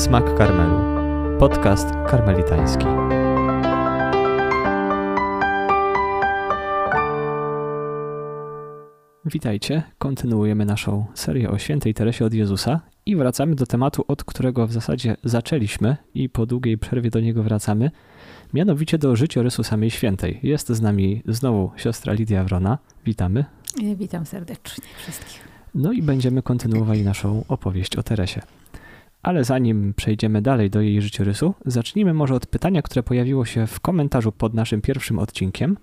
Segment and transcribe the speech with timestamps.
[0.00, 0.76] Smak Karmelu.
[1.38, 2.84] Podcast karmelitański.
[9.24, 9.82] Witajcie.
[9.98, 14.72] Kontynuujemy naszą serię o świętej Teresie od Jezusa i wracamy do tematu, od którego w
[14.72, 17.90] zasadzie zaczęliśmy i po długiej przerwie do niego wracamy,
[18.54, 20.40] mianowicie do życiorysu samej świętej.
[20.42, 22.78] Jest z nami znowu siostra Lidia Wrona.
[23.06, 23.44] Witamy.
[23.96, 25.48] Witam serdecznie wszystkich.
[25.74, 28.42] No i będziemy kontynuowali naszą opowieść o Teresie.
[29.22, 33.80] Ale zanim przejdziemy dalej do jej życiorysu, zacznijmy może od pytania, które pojawiło się w
[33.80, 35.76] komentarzu pod naszym pierwszym odcinkiem.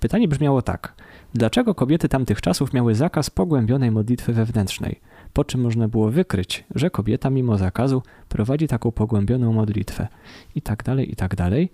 [0.00, 0.94] Pytanie brzmiało tak:
[1.34, 5.00] Dlaczego kobiety tamtych czasów miały zakaz pogłębionej modlitwy wewnętrznej?
[5.32, 10.08] Po czym można było wykryć, że kobieta mimo zakazu prowadzi taką pogłębioną modlitwę?
[10.54, 11.70] I tak dalej, i tak dalej.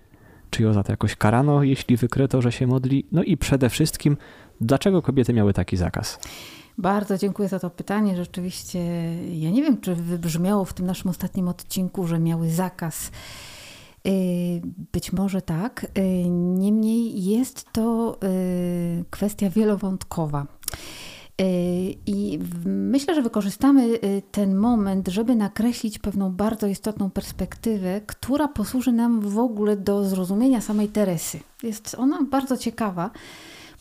[0.50, 3.06] Czy ją za to jakoś karano, jeśli wykryto, że się modli?
[3.12, 4.16] No i przede wszystkim,
[4.60, 6.18] dlaczego kobiety miały taki zakaz?
[6.78, 8.16] Bardzo dziękuję za to pytanie.
[8.16, 8.78] Rzeczywiście,
[9.38, 13.10] ja nie wiem, czy wybrzmiało w tym naszym ostatnim odcinku, że miały zakaz.
[14.06, 14.62] Y,
[14.92, 15.86] być może tak.
[15.98, 20.46] Y, niemniej jest to y, kwestia wielowątkowa.
[22.06, 23.98] I myślę, że wykorzystamy
[24.30, 30.60] ten moment, żeby nakreślić pewną bardzo istotną perspektywę, która posłuży nam w ogóle do zrozumienia
[30.60, 31.40] samej Teresy.
[31.62, 33.10] Jest ona bardzo ciekawa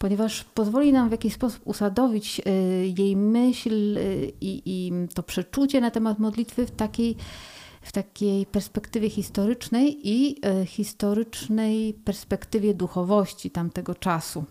[0.03, 5.81] ponieważ pozwoli nam w jakiś sposób usadowić y, jej myśl y, i, i to przeczucie
[5.81, 7.15] na temat modlitwy w takiej,
[7.81, 14.43] w takiej perspektywie historycznej i y, historycznej perspektywie duchowości tamtego czasu.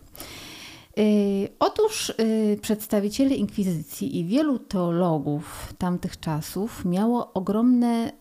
[1.59, 2.13] Otóż
[2.61, 8.11] przedstawiciele inkwizycji i wielu teologów tamtych czasów miało ogromne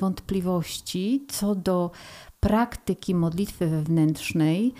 [0.00, 1.90] wątpliwości co do
[2.40, 4.74] praktyki modlitwy wewnętrznej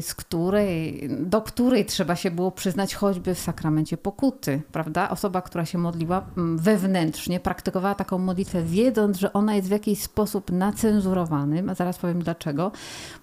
[0.00, 5.10] z której, do której trzeba się było przyznać choćby w sakramencie pokuty, prawda?
[5.10, 10.02] Osoba, która się modliła mm, wewnętrznie, praktykowała taką modlitwę, wiedząc, że ona jest w jakiś
[10.02, 12.72] sposób nacenzurowanym, a zaraz powiem dlaczego,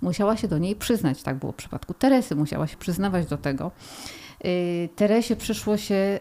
[0.02, 1.24] musiała się do niej przyznać.
[1.24, 3.72] Tak było w przypadku Teresy, musiała się przyznawać do tego.
[4.46, 6.20] Y, Teresie przyszło się y,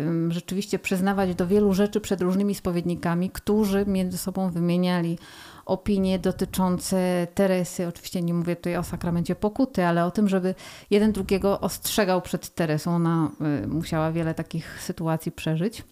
[0.00, 5.18] mm, rzeczywiście przyznawać do wielu rzeczy przed różnymi spowiednikami, którzy między sobą wymieniali
[5.66, 7.86] opinie dotyczące Teresy.
[7.86, 10.54] Oczywiście nie mówię tutaj o sakramencie pokuty, ale o tym, żeby
[10.90, 12.94] jeden drugiego ostrzegał przed Teresą.
[12.94, 13.30] Ona
[13.64, 15.84] y, musiała wiele takich sytuacji przeżyć.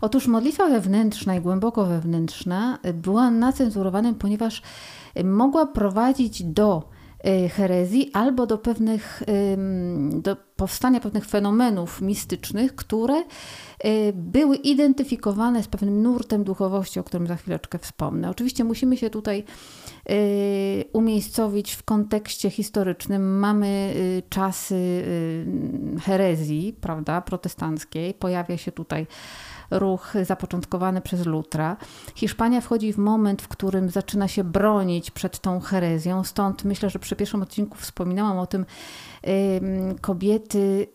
[0.00, 4.62] Otóż modlitwa wewnętrzna i głęboko wewnętrzna była nacenzurowana, ponieważ
[5.24, 6.92] mogła prowadzić do
[7.26, 9.22] Y, herezji albo do pewnych,
[10.10, 13.24] do powstania pewnych fenomenów mistycznych, które y,
[14.14, 18.30] były identyfikowane z pewnym nurtem duchowości, o którym za chwileczkę wspomnę.
[18.30, 19.44] Oczywiście musimy się tutaj
[20.10, 23.38] y, umiejscowić w kontekście historycznym.
[23.38, 23.94] Mamy
[24.28, 25.04] czasy
[26.02, 28.14] herezji, prawda, protestanckiej.
[28.14, 29.06] Pojawia się tutaj
[29.72, 31.76] ruch zapoczątkowany przez Lutra.
[32.14, 36.98] Hiszpania wchodzi w moment, w którym zaczyna się bronić przed tą herezją, stąd myślę, że
[36.98, 38.66] przy pierwszym odcinku wspominałam o tym,
[40.00, 40.86] kobiety,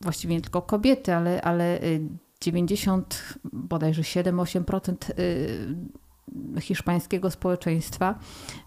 [0.00, 1.80] właściwie nie tylko kobiety, ale, ale
[2.40, 8.18] 90, y, bodajże 7-8% y, hiszpańskiego społeczeństwa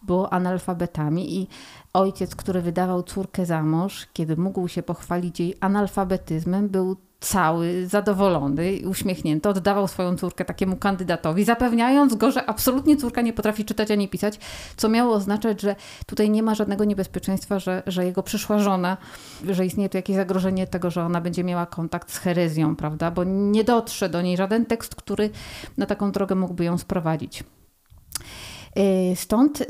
[0.03, 1.47] było analfabetami i
[1.93, 8.79] ojciec, który wydawał córkę za mąż, kiedy mógł się pochwalić jej analfabetyzmem, był cały, zadowolony,
[8.85, 14.07] uśmiechnięty, oddawał swoją córkę takiemu kandydatowi, zapewniając go, że absolutnie córka nie potrafi czytać ani
[14.07, 14.39] pisać,
[14.77, 18.97] co miało oznaczać, że tutaj nie ma żadnego niebezpieczeństwa, że, że jego przyszła żona,
[19.49, 23.11] że istnieje tu jakieś zagrożenie tego, że ona będzie miała kontakt z herezją, prawda?
[23.11, 25.29] Bo nie dotrze do niej żaden tekst, który
[25.77, 27.43] na taką drogę mógłby ją sprowadzić.
[28.77, 29.65] Y, stąd y,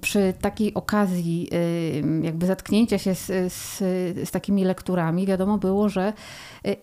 [0.00, 3.78] przy takiej okazji y, jakby zatknięcia się z, z,
[4.28, 6.12] z, takimi lekturami wiadomo było, że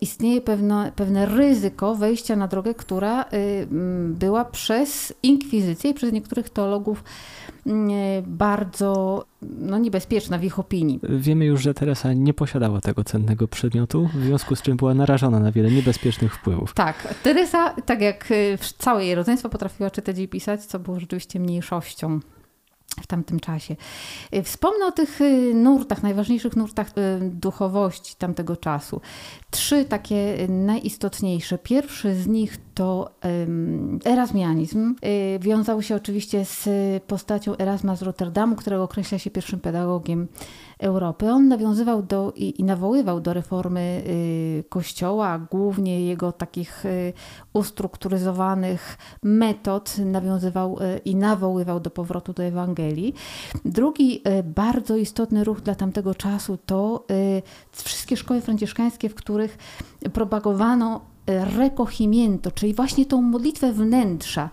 [0.00, 3.24] istnieje pewne, pewne ryzyko wejścia na drogę, która
[4.08, 7.04] była przez inkwizycję i przez niektórych teologów
[8.26, 11.00] bardzo no, niebezpieczna w ich opinii.
[11.02, 15.40] Wiemy już, że Teresa nie posiadała tego cennego przedmiotu, w związku z czym była narażona
[15.40, 16.74] na wiele niebezpiecznych wpływów.
[16.74, 18.28] Tak, Teresa, tak jak
[18.78, 22.20] całe jej rodzeństwo, potrafiła czytać i pisać, co było rzeczywiście mniejszością
[23.00, 23.76] w tamtym czasie.
[24.34, 29.00] Y, wspomnę o tych y, nurtach, najważniejszych nurtach y, duchowości tamtego czasu.
[29.50, 31.58] Trzy takie najistotniejsze.
[31.58, 33.10] Pierwszy z nich to
[34.04, 34.94] erazmianizm.
[35.40, 36.68] Wiązał się oczywiście z
[37.02, 40.28] postacią Erasma z Rotterdamu, którego określa się pierwszym pedagogiem
[40.80, 41.30] Europy.
[41.30, 47.12] On nawiązywał do i, i nawoływał do reformy y, Kościoła, głównie jego takich y,
[47.52, 53.14] ustrukturyzowanych metod, nawiązywał y, i nawoływał do powrotu do Ewangelii.
[53.64, 57.06] Drugi bardzo istotny ruch dla tamtego czasu to
[57.72, 59.58] wszystkie szkoły franciszkańskie, w których
[60.12, 64.50] propagowano recogimiento, czyli właśnie tą modlitwę wnętrza.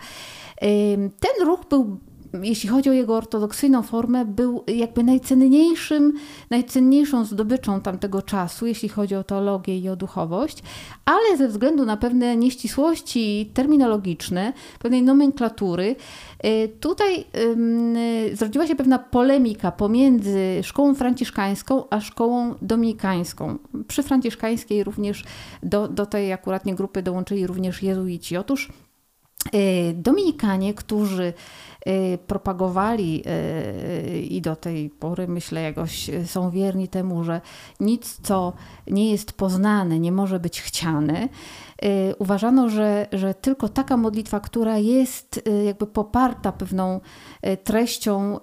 [1.19, 1.97] Ten ruch był
[2.43, 6.13] jeśli chodzi o jego ortodoksyjną formę, był jakby najcenniejszym,
[6.49, 10.63] najcenniejszą zdobyczą tamtego czasu, jeśli chodzi o teologię i o duchowość,
[11.05, 15.95] ale ze względu na pewne nieścisłości terminologiczne, pewnej nomenklatury,
[16.45, 17.25] y, tutaj
[18.33, 23.57] zrodziła się pewna polemika pomiędzy szkołą franciszkańską a szkołą dominikańską.
[23.87, 25.23] Przy franciszkańskiej również
[25.63, 28.37] do, do tej akuratnie grupy dołączyli również jezuici.
[28.37, 28.69] Otóż
[29.55, 31.33] y, Dominikanie, którzy
[32.27, 37.41] propagowali y, i do tej pory, myślę, jakoś są wierni temu, że
[37.79, 38.53] nic, co
[38.87, 41.29] nie jest poznane, nie może być chciane.
[41.83, 47.01] Y, uważano, że, że tylko taka modlitwa, która jest jakby poparta pewną
[47.63, 48.39] treścią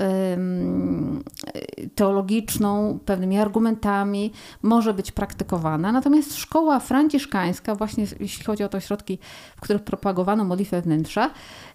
[1.94, 4.32] teologiczną, pewnymi argumentami,
[4.62, 5.92] może być praktykowana.
[5.92, 9.18] Natomiast szkoła franciszkańska, właśnie jeśli chodzi o te środki,
[9.56, 11.30] w których propagowano modlitwę wnętrza,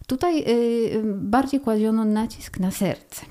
[0.09, 3.25] Tutaj y, bardziej kładziono nacisk na serce.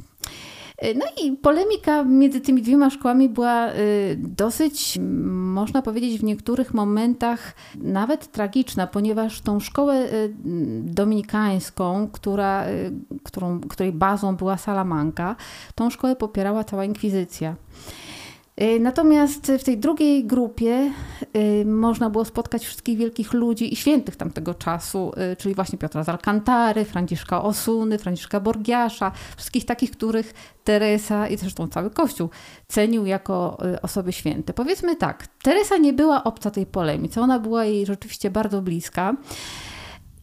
[0.85, 3.75] Y, no i polemika między tymi dwiema szkołami była y,
[4.19, 4.99] dosyć,
[5.33, 10.09] można powiedzieć, w niektórych momentach nawet tragiczna, ponieważ tą szkołę
[10.83, 12.65] dominikańską, która,
[13.23, 15.37] którą, której bazą była Salamanca,
[15.75, 17.57] tą szkołę popierała cała inkwizycja.
[18.63, 20.93] Y, natomiast w tej drugiej grupie
[21.37, 26.05] y, można było spotkać wszystkich wielkich ludzi i świętych tamtego czasu, y, czyli właśnie Piotra
[26.05, 30.35] z Alcantary, Franciszka Osuny, Franciszka Borgiasza, wszystkich takich, których
[30.65, 32.31] Teresa i zresztą cały Kościół
[32.69, 34.53] cenił jako osoby święte.
[34.53, 39.17] Powiedzmy tak, Teresa nie była obca tej polemice, ona była jej rzeczywiście bardzo bliska.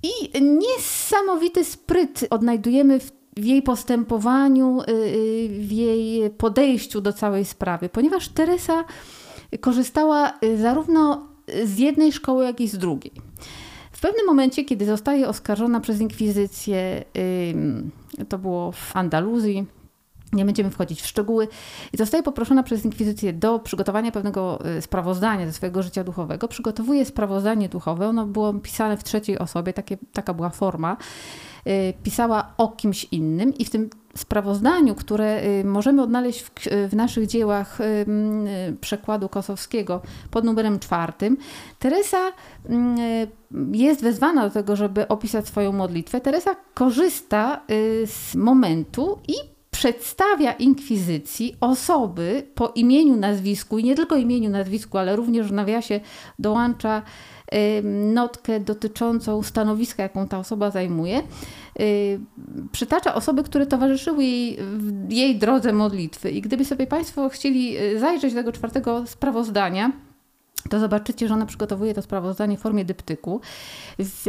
[0.03, 7.45] I niesamowity spryt odnajdujemy w w jej postępowaniu, y, y, w jej podejściu do całej
[7.45, 8.83] sprawy, ponieważ Teresa
[9.61, 11.27] korzystała y, zarówno
[11.63, 13.11] z jednej szkoły, jak i z drugiej.
[13.91, 17.03] W pewnym momencie, kiedy zostaje oskarżona przez inkwizycję,
[18.29, 19.65] to było w Andaluzji,
[20.35, 21.47] nie będziemy wchodzić w szczegóły.
[21.93, 26.47] I zostaje poproszona przez Inkwizycję do przygotowania pewnego sprawozdania ze swojego życia duchowego.
[26.47, 28.07] Przygotowuje sprawozdanie duchowe.
[28.07, 30.97] Ono było pisane w trzeciej osobie, takie, taka była forma.
[31.67, 36.51] Y, pisała o kimś innym i w tym sprawozdaniu, które y, możemy odnaleźć w,
[36.89, 37.77] w, naszych dziełach
[38.81, 40.01] przekładu kosowskiego
[40.31, 41.37] pod numerem czwartym,
[41.79, 42.31] Teresa
[43.71, 46.21] jest wezwana do tego, żeby opisać swoją modlitwę.
[46.21, 47.61] Teresa korzysta
[48.05, 55.15] z momentu i przedstawia inkwizycji osoby po imieniu, nazwisku i nie tylko imieniu, nazwisku, ale
[55.15, 55.99] również w nawiasie
[56.39, 57.01] dołącza
[58.13, 61.21] notkę dotyczącą stanowiska, jaką ta osoba zajmuje.
[62.71, 64.59] Przytacza osoby, które towarzyszyły jej
[65.09, 66.31] jej drodze modlitwy.
[66.31, 69.91] I gdyby sobie Państwo chcieli y, zajrzeć do tego czwartego sprawozdania,
[70.69, 73.41] to zobaczycie, że ona przygotowuje to sprawozdanie w formie dyptyku.
[73.99, 74.25] W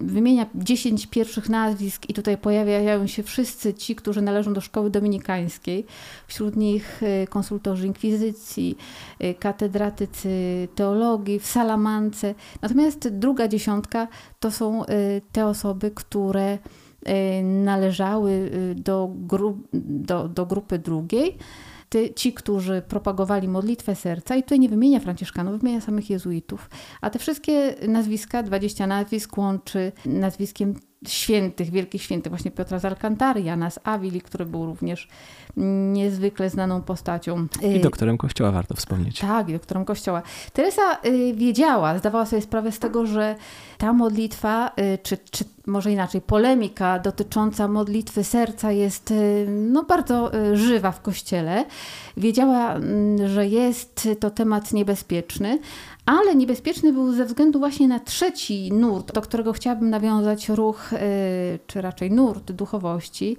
[0.00, 5.86] wymienia 10 pierwszych nazwisk i tutaj pojawiają się wszyscy ci, którzy należą do szkoły dominikańskiej.
[6.26, 8.76] Wśród nich y, konsultorzy inkwizycji,
[9.24, 12.34] y, katedratycy teologii w Salamance.
[12.62, 14.08] Natomiast druga dziesiątka
[14.40, 14.86] to są y,
[15.32, 16.58] te osoby, które
[17.42, 21.38] należały do, gru, do, do grupy drugiej
[21.90, 26.70] ty, ci, którzy propagowali modlitwę serca, i tutaj nie wymienia Franciszkanów, wymienia samych jezuitów,
[27.00, 30.74] a te wszystkie nazwiska, 20 nazwisk łączy nazwiskiem
[31.08, 35.08] świętych, wielkich świętych, właśnie Piotra z Alcantary, Jana z Avili, który był również
[35.92, 37.46] niezwykle znaną postacią.
[37.62, 39.20] I y, doktorem Kościoła warto wspomnieć.
[39.20, 40.22] Tak, i doktorem Kościoła.
[40.52, 43.36] Teresa y, wiedziała, zdawała sobie sprawę z tego, że
[43.78, 49.14] ta modlitwa, y, czy, czy może inaczej, polemika dotycząca modlitwy serca jest
[49.48, 51.64] no, bardzo żywa w Kościele.
[52.16, 55.58] Wiedziała, mm, że jest to temat niebezpieczny,
[56.06, 60.90] ale niebezpieczny był ze względu właśnie na trzeci nurt, do którego chciałabym nawiązać ruch,
[61.66, 63.36] czy raczej nurt duchowości,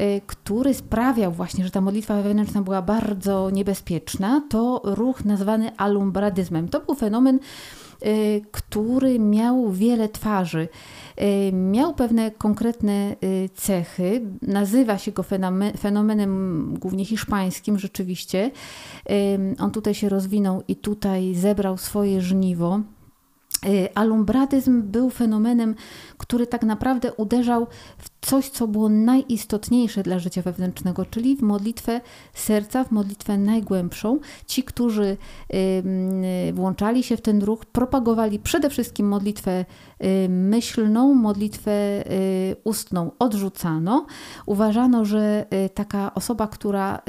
[0.00, 6.68] Y, który sprawiał właśnie, że ta modlitwa wewnętrzna była bardzo niebezpieczna, to ruch nazwany alumbradyzmem.
[6.68, 7.40] To był fenomen, y,
[8.50, 10.68] który miał wiele twarzy.
[11.20, 13.16] Y, miał pewne konkretne
[13.54, 15.24] cechy, nazywa się go
[15.78, 18.50] fenomenem głównie hiszpańskim rzeczywiście.
[19.58, 22.80] On tutaj się rozwinął i tutaj zebrał swoje żniwo.
[23.64, 25.74] Y, alumbradyzm był fenomenem,
[26.18, 27.66] który tak naprawdę uderzał
[27.98, 32.00] w coś, co było najistotniejsze dla życia wewnętrznego, czyli w modlitwę
[32.34, 34.18] serca, w modlitwę najgłębszą.
[34.46, 35.16] Ci, którzy
[36.52, 39.64] włączali się w ten ruch, propagowali przede wszystkim modlitwę
[40.04, 41.72] y, myślną, modlitwę
[42.10, 44.06] y, ustną odrzucano.
[44.46, 47.02] Uważano, że taka osoba, która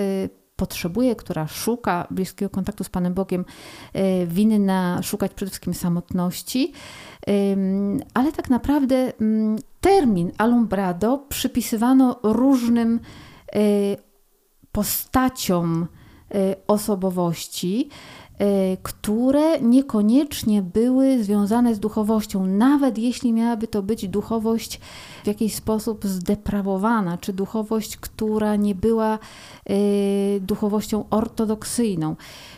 [0.57, 3.45] potrzebuje, która szuka bliskiego kontaktu z Panem Bogiem,
[3.95, 6.73] y, winna szukać przede wszystkim samotności.
[8.13, 12.99] Ale tak naprawdę mm, termin alumbrado przypisywano różnym
[14.71, 15.87] postaciom
[16.67, 17.89] osobowości.
[18.41, 24.79] Y, które niekoniecznie były związane z duchowością, nawet jeśli miałaby to być duchowość
[25.23, 29.19] w jakiś sposób zdeprawowana, czy duchowość, która nie była
[29.69, 32.15] y, duchowością ortodoksyjną.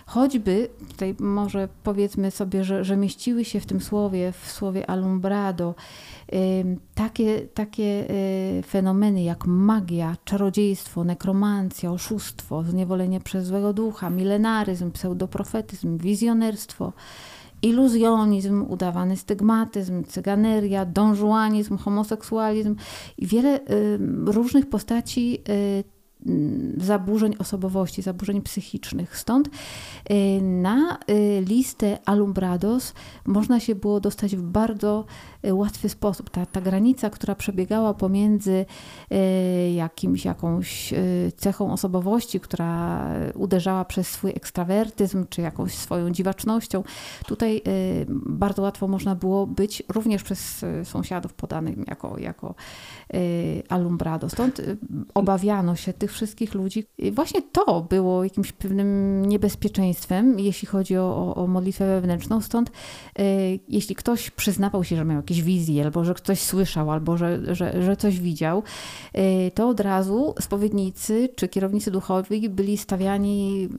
[0.10, 5.76] Choćby, tutaj może powiedzmy sobie, że, że mieściły się w tym słowie, w słowie alumbrado,
[6.96, 8.06] takie, takie
[8.60, 16.94] y, fenomeny jak magia, czarodziejstwo, nekromancja, oszustwo, zniewolenie przez złego ducha, milenaryzm, pseudoprofetyzm, wizjonerstwo,
[17.62, 22.76] iluzjonizm, udawany stygmatyzm, cyganeria, donżuanizm, homoseksualizm
[23.18, 23.60] i wiele
[24.26, 25.99] różnych postaci y,
[26.78, 29.18] zaburzeń osobowości, zaburzeń psychicznych.
[29.18, 32.94] Stąd y, na y, listę alumbrados
[33.26, 35.06] można się było dostać w bardzo
[35.46, 36.30] y, łatwy sposób.
[36.30, 38.66] Ta, ta granica, która przebiegała pomiędzy
[39.76, 40.94] jakimś, jakąś
[41.38, 46.84] cechą osobowości, która uderzała przez swój ekstrawertyzm, czy jakąś swoją dziwacznością,
[47.26, 47.62] tutaj
[48.26, 52.56] bardzo łatwo można było być również przez sąsiadów podanym jako, jako
[53.70, 54.30] alumbrado.
[54.30, 54.62] Stąd
[55.14, 56.86] obawiano się tych tych wszystkich ludzi.
[56.98, 62.42] I właśnie to było jakimś pewnym niebezpieczeństwem, jeśli chodzi o, o, modlitwę wewnętrzną.
[62.42, 62.72] Stąd
[63.20, 63.24] e,
[63.68, 67.84] jeśli ktoś przyznawał się, że miał jakieś wizje, albo że ktoś słyszał, albo że, że,
[67.84, 68.64] że coś widział,
[69.14, 73.70] e, to od razu spowiednicy czy kierownicy duchowi byli stawiani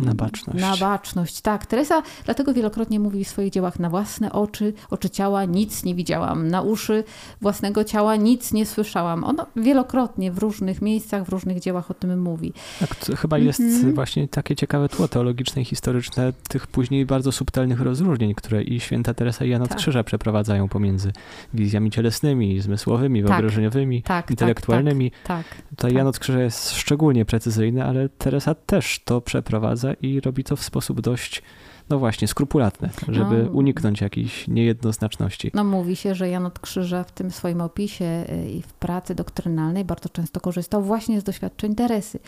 [0.00, 0.60] e, na baczność.
[0.60, 1.40] Na baczność.
[1.40, 5.94] Tak, Teresa dlatego wielokrotnie mówi w swoich dziełach na własne oczy, oczy ciała nic nie
[5.94, 7.04] widziałam, na uszy
[7.40, 9.24] własnego ciała nic nie słyszałam.
[9.24, 12.52] Ono wielokrotnie w różnych miejscach, w różnych dziełach o tym mówi.
[12.80, 17.80] Tak, chyba jest mm właśnie takie ciekawe tło teologiczne i historyczne tych później bardzo subtelnych
[17.80, 19.78] rozróżnień, które i święta Teresa i Jan od tak.
[19.78, 21.12] Krzyża przeprowadzają pomiędzy
[21.54, 23.30] wizjami cielesnymi, zmysłowymi, tak.
[23.30, 25.10] wyobrażeniowymi, tak, tak intelektualnymi.
[25.10, 30.20] Tak, tak, Tutaj Jan od Krzyża jest szczególnie precyzyjny, ale Teresa też to przeprowadza i
[30.20, 31.42] robi to w sposób dość
[31.90, 35.50] no właśnie, skrupulatne, żeby no, uniknąć jakiejś niejednoznaczności.
[35.54, 39.14] No mówi się, że Jan od Krzyża w tym swoim opisie y, i w pracy
[39.14, 42.18] doktrynalnej bardzo często korzystał właśnie z doświadczeń Teresy.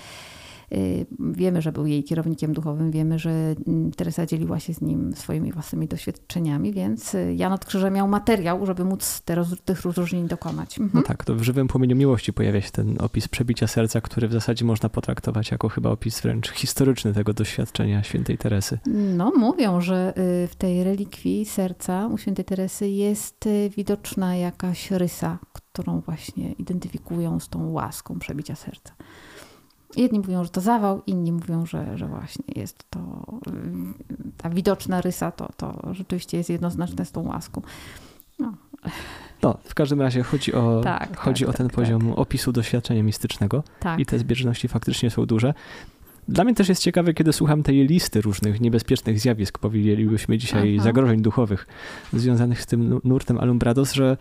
[0.74, 5.14] Y, wiemy, że był jej kierownikiem duchowym, wiemy, że mm, Teresa dzieliła się z nim
[5.16, 10.28] swoimi własnymi doświadczeniami, więc y, Jan od Krzyża miał materiał, żeby móc te, tych rozróżnień
[10.28, 10.78] dokonać.
[10.78, 10.90] Mhm.
[10.94, 14.32] No tak, to w żywym płomieniu miłości pojawia się ten opis przebicia serca, który w
[14.32, 18.78] zasadzie można potraktować jako chyba opis wręcz historyczny tego doświadczenia świętej Teresy.
[19.16, 20.12] No, mówią, że
[20.44, 27.40] y, w tej relikwii serca u świętej Teresy jest widoczna jakaś rysa, którą właśnie identyfikują
[27.40, 28.92] z tą łaską przebicia serca.
[29.96, 33.00] Jedni mówią, że to zawał, inni mówią, że, że właśnie jest to
[34.37, 37.62] ta widoczna rysa, to, to rzeczywiście jest jednoznaczne z tą łaską.
[38.38, 38.52] No.
[39.42, 42.18] No, w każdym razie chodzi o, tak, chodzi tak, o ten tak, poziom tak.
[42.18, 44.00] opisu doświadczenia mistycznego tak.
[44.00, 45.54] i te zbieżności faktycznie są duże.
[46.28, 50.84] Dla mnie też jest ciekawe, kiedy słucham tej listy różnych niebezpiecznych zjawisk, powiedzielibyśmy dzisiaj, Aha.
[50.84, 51.66] zagrożeń duchowych
[52.12, 54.16] związanych z tym nurtem Alumbrados, że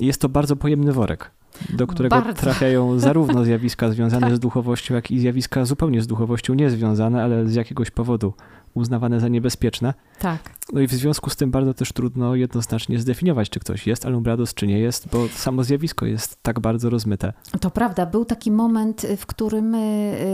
[0.00, 1.30] jest to bardzo pojemny worek
[1.70, 2.42] do którego Bardzo.
[2.42, 4.36] trafiają zarówno zjawiska związane tak.
[4.36, 8.34] z duchowością, jak i zjawiska zupełnie z duchowością niezwiązane, ale z jakiegoś powodu
[8.74, 9.94] uznawane za niebezpieczne.
[10.18, 10.57] Tak.
[10.72, 14.54] No i w związku z tym bardzo też trudno jednoznacznie zdefiniować, czy ktoś jest alumbrados,
[14.54, 17.32] czy nie jest, bo samo zjawisko jest tak bardzo rozmyte.
[17.60, 18.06] To prawda.
[18.06, 19.78] Był taki moment, w którym y,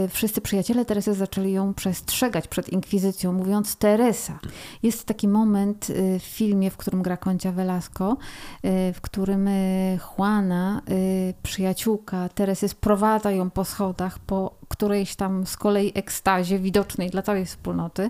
[0.05, 4.39] y, wszyscy przyjaciele Teresy zaczęli ją przestrzegać przed inkwizycją, mówiąc Teresa.
[4.83, 8.17] Jest taki moment y, w filmie, w którym gra Koncia Velasco,
[8.93, 9.49] w którym
[10.17, 10.81] Juana,
[11.43, 17.45] przyjaciółka Teresy, sprowadza ją po schodach po którejś tam z kolei ekstazie widocznej dla całej
[17.45, 18.09] wspólnoty,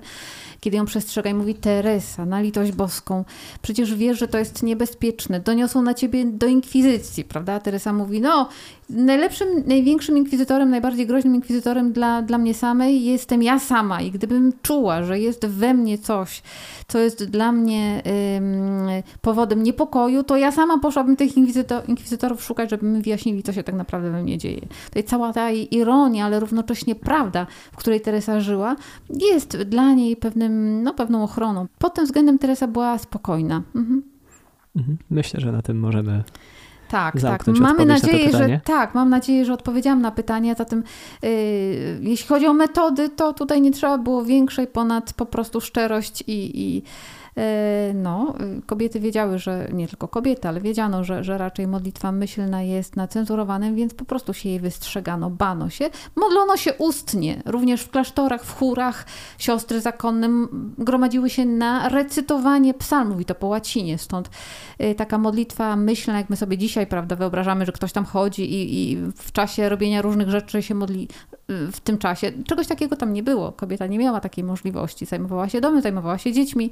[0.60, 3.26] kiedy ją przestrzega i mówi Teresa, na litość boską,
[3.62, 7.60] przecież wiesz, że to jest niebezpieczne, doniosą na ciebie do inkwizycji, prawda?
[7.60, 8.50] Teresa mówi, no
[8.90, 14.54] najlepszym, największym inkwizytorem, najbardziej groźnym inkwizytorem dla, dla mnie samej jestem ja sama i gdybym
[14.62, 16.42] czuła, że jest we mnie coś,
[16.88, 18.04] co jest dla mnie
[18.38, 18.88] ym,
[19.22, 23.64] powodem niepokoju, to ja sama poszłabym tych inkwizytor, inkwizytorów szukać, żeby mi wyjaśnili, co się
[23.64, 24.62] tak naprawdę we mnie dzieje.
[24.96, 28.76] Jest cała ta ironia, ale równocześnie prawda, w której Teresa żyła,
[29.10, 31.68] jest dla niej pewnym, no, pewną ochroną.
[31.80, 33.62] Pod tym względem Teresa była spokojna.
[33.76, 34.04] Mhm.
[34.76, 34.98] mhm.
[35.10, 36.24] Myślę, że na tym możemy
[36.90, 37.48] tak, tak.
[37.48, 40.56] Mamy nadzieję, na że tak, mam nadzieję, że odpowiedziałam na pytanie.
[40.58, 40.84] Zatem
[41.22, 41.30] yy,
[42.02, 46.62] jeśli chodzi o metody, to tutaj nie trzeba było większej ponad po prostu szczerość i,
[46.62, 46.84] i
[47.94, 48.34] no,
[48.66, 53.08] kobiety wiedziały, że nie tylko kobiety, ale wiedziano, że, że raczej modlitwa myślna jest na
[53.08, 55.90] cenzurowanym, więc po prostu się jej wystrzegano, bano się.
[56.16, 59.06] Modlono się ustnie, również w klasztorach, w chórach.
[59.38, 60.30] Siostry zakonne
[60.78, 64.30] gromadziły się na recytowanie psalmów i to po łacinie, stąd
[64.78, 68.92] e, taka modlitwa myślna, jak my sobie dzisiaj, prawda, wyobrażamy, że ktoś tam chodzi i,
[68.92, 72.32] i w czasie robienia różnych rzeczy się modli e, w tym czasie.
[72.48, 73.52] Czegoś takiego tam nie było.
[73.52, 75.06] Kobieta nie miała takiej możliwości.
[75.06, 76.72] Zajmowała się domem, zajmowała się dziećmi.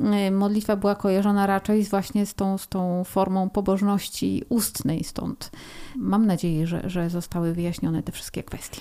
[0.00, 5.50] Y, modlitwa była kojarzona raczej właśnie z tą, z tą formą pobożności ustnej, stąd
[5.96, 8.80] mam nadzieję, że, że zostały wyjaśnione te wszystkie kwestie.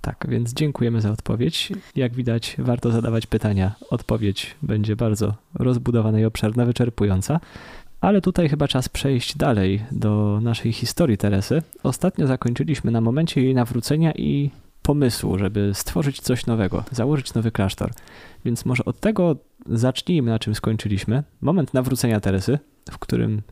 [0.00, 1.72] Tak, więc dziękujemy za odpowiedź.
[1.96, 3.74] Jak widać, warto zadawać pytania.
[3.90, 7.40] Odpowiedź będzie bardzo rozbudowana i obszerna, wyczerpująca.
[8.00, 11.62] Ale tutaj chyba czas przejść dalej do naszej historii Teresy.
[11.82, 14.50] Ostatnio zakończyliśmy na momencie jej nawrócenia i
[14.82, 17.90] pomysłu, żeby stworzyć coś nowego, założyć nowy klasztor.
[18.44, 21.22] Więc może od tego zacznijmy, na czym skończyliśmy.
[21.40, 22.58] Moment nawrócenia Teresy,
[22.90, 23.42] w którym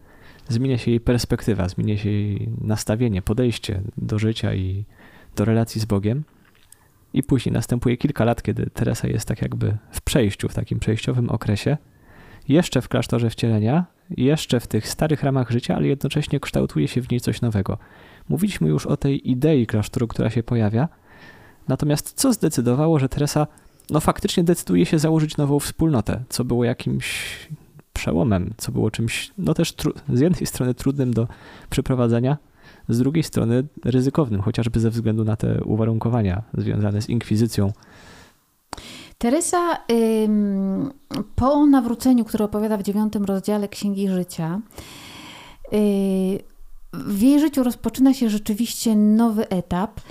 [0.48, 4.84] zmienia się jej perspektywa, zmienia się jej nastawienie, podejście do życia i
[5.36, 6.24] do relacji z Bogiem.
[7.12, 11.30] I później następuje kilka lat, kiedy Teresa jest tak jakby w przejściu, w takim przejściowym
[11.30, 11.76] okresie,
[12.48, 17.10] jeszcze w klasztorze wcielenia, jeszcze w tych starych ramach życia, ale jednocześnie kształtuje się w
[17.10, 17.78] niej coś nowego.
[18.28, 20.88] Mówiliśmy już o tej idei klasztoru, która się pojawia,
[21.68, 23.46] Natomiast co zdecydowało, że Teresa
[23.90, 27.36] no faktycznie decyduje się założyć nową wspólnotę, co było jakimś
[27.92, 29.74] przełomem, co było czymś no też
[30.12, 31.28] z jednej strony trudnym do
[31.70, 32.38] przeprowadzenia,
[32.88, 37.72] z drugiej strony ryzykownym, chociażby ze względu na te uwarunkowania związane z inkwizycją.
[39.18, 39.78] Teresa
[41.34, 44.60] po nawróceniu, które opowiada w dziewiątym rozdziale Księgi Życia,
[45.72, 45.78] yy,
[46.92, 50.00] w jej życiu rozpoczyna się rzeczywiście nowy etap–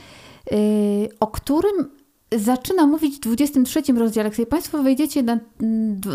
[0.54, 1.90] Y, o którym
[2.36, 4.28] zaczyna mówić w 23 rozdziale.
[4.28, 5.40] Jak sobie Państwo wejdziecie na,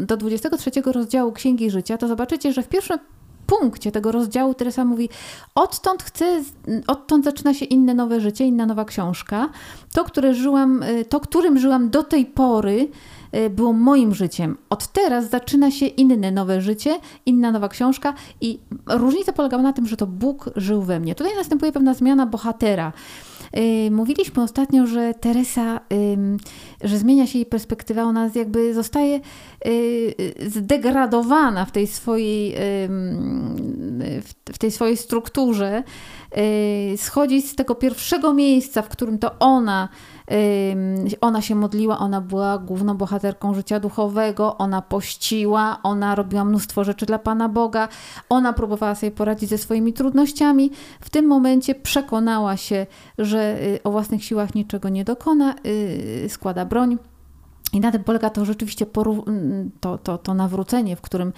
[0.03, 2.99] do 23 rozdziału Księgi Życia, to zobaczycie, że w pierwszym
[3.47, 5.09] punkcie tego rozdziału Teresa mówi:
[5.55, 6.43] Odtąd chcę,
[6.87, 9.49] odtąd zaczyna się inne nowe życie, inna nowa książka.
[9.93, 12.89] To, które żyłam, y, to którym żyłam do tej pory,
[13.35, 14.57] y, było moim życiem.
[14.71, 19.87] Od teraz zaczyna się inne nowe życie, inna nowa książka i różnica polegała na tym,
[19.87, 21.15] że to Bóg żył we mnie.
[21.15, 22.93] Tutaj następuje pewna zmiana bohatera.
[23.57, 25.81] Y, mówiliśmy ostatnio, że Teresa,
[26.85, 29.21] że zmienia się jej perspektywa, ona jakby zostaje
[29.67, 32.55] y, zdegradowana w tej swojej,
[34.53, 35.83] w tej swojej strukturze,
[36.39, 39.89] y, schodzi z tego pierwszego miejsca, w którym to ona
[41.21, 47.07] ona się modliła, ona była główną bohaterką życia duchowego, ona pościła, ona robiła mnóstwo rzeczy
[47.07, 47.89] dla Pana Boga,
[48.29, 50.71] ona próbowała sobie poradzić ze swoimi trudnościami.
[51.01, 52.87] W tym momencie przekonała się,
[53.19, 56.99] że y, o własnych siłach niczego nie dokona, y, składa broń.
[57.77, 58.87] I na tym polega to rzeczywiście
[59.81, 61.33] to, to, to nawrócenie, w którym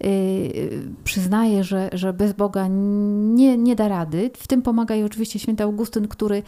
[0.00, 0.10] yy,
[1.04, 4.30] przyznaje, że, że bez Boga nie, nie da rady.
[4.36, 6.42] W tym pomaga jej oczywiście święty Augustyn, który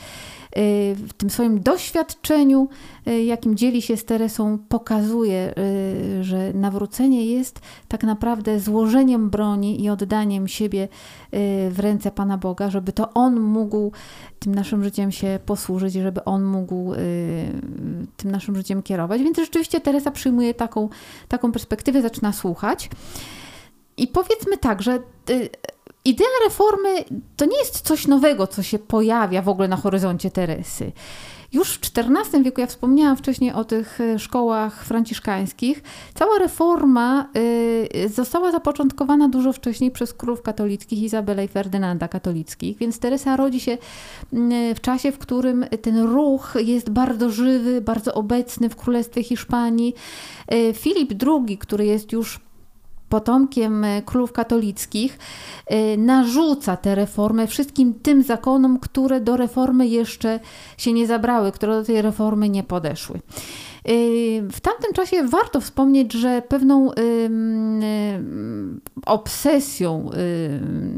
[0.97, 2.69] w tym swoim doświadczeniu,
[3.12, 9.90] jakim dzieli się z Teresą, pokazuje, y, że nawrócenie jest tak naprawdę złożeniem broni i
[9.90, 10.88] oddaniem siebie y,
[11.71, 13.92] w ręce Pana Boga, żeby to On mógł
[14.38, 16.92] tym naszym życiem się posłużyć, żeby On mógł
[18.16, 19.23] tym naszym życiem kierować.
[19.23, 20.88] Więc rzeczywiście Teresa przyjmuje taką,
[21.29, 22.90] taką perspektywę, zaczyna słuchać.
[23.97, 24.99] I powiedzmy tak, że
[26.05, 27.05] idea reformy
[27.37, 30.92] to nie jest coś nowego, co się pojawia w ogóle na horyzoncie Teresy.
[31.53, 35.83] Już w XIV wieku, ja wspomniałam wcześniej o tych e, szkołach franciszkańskich,
[36.15, 37.29] cała reforma
[37.95, 43.61] e, została zapoczątkowana dużo wcześniej przez królów katolickich Izabela i Ferdynanda katolickich, więc Teresa rodzi
[43.61, 43.79] się
[44.75, 49.95] w czasie, w którym ten ruch jest bardzo żywy, bardzo obecny w Królestwie Hiszpanii.
[50.49, 52.46] E, Filip II, który jest już
[53.09, 55.19] potomkiem e, królów katolickich,
[55.66, 60.40] e, narzuca tę reformę wszystkim tym zakonom, które do reformy jeszcze
[60.79, 63.21] się nie zabrały, które do tej reformy nie podeszły.
[63.87, 63.92] E,
[64.42, 66.90] w tamtym czasie warto wspomnieć, że pewną
[69.07, 70.11] obsesją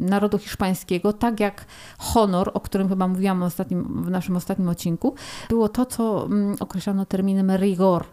[0.01, 1.65] narodu hiszpańskiego, tak jak
[1.99, 5.15] honor, o którym chyba mówiłam ostatnim, w naszym ostatnim odcinku,
[5.49, 6.29] było to, co
[6.61, 8.05] określano terminem rigor.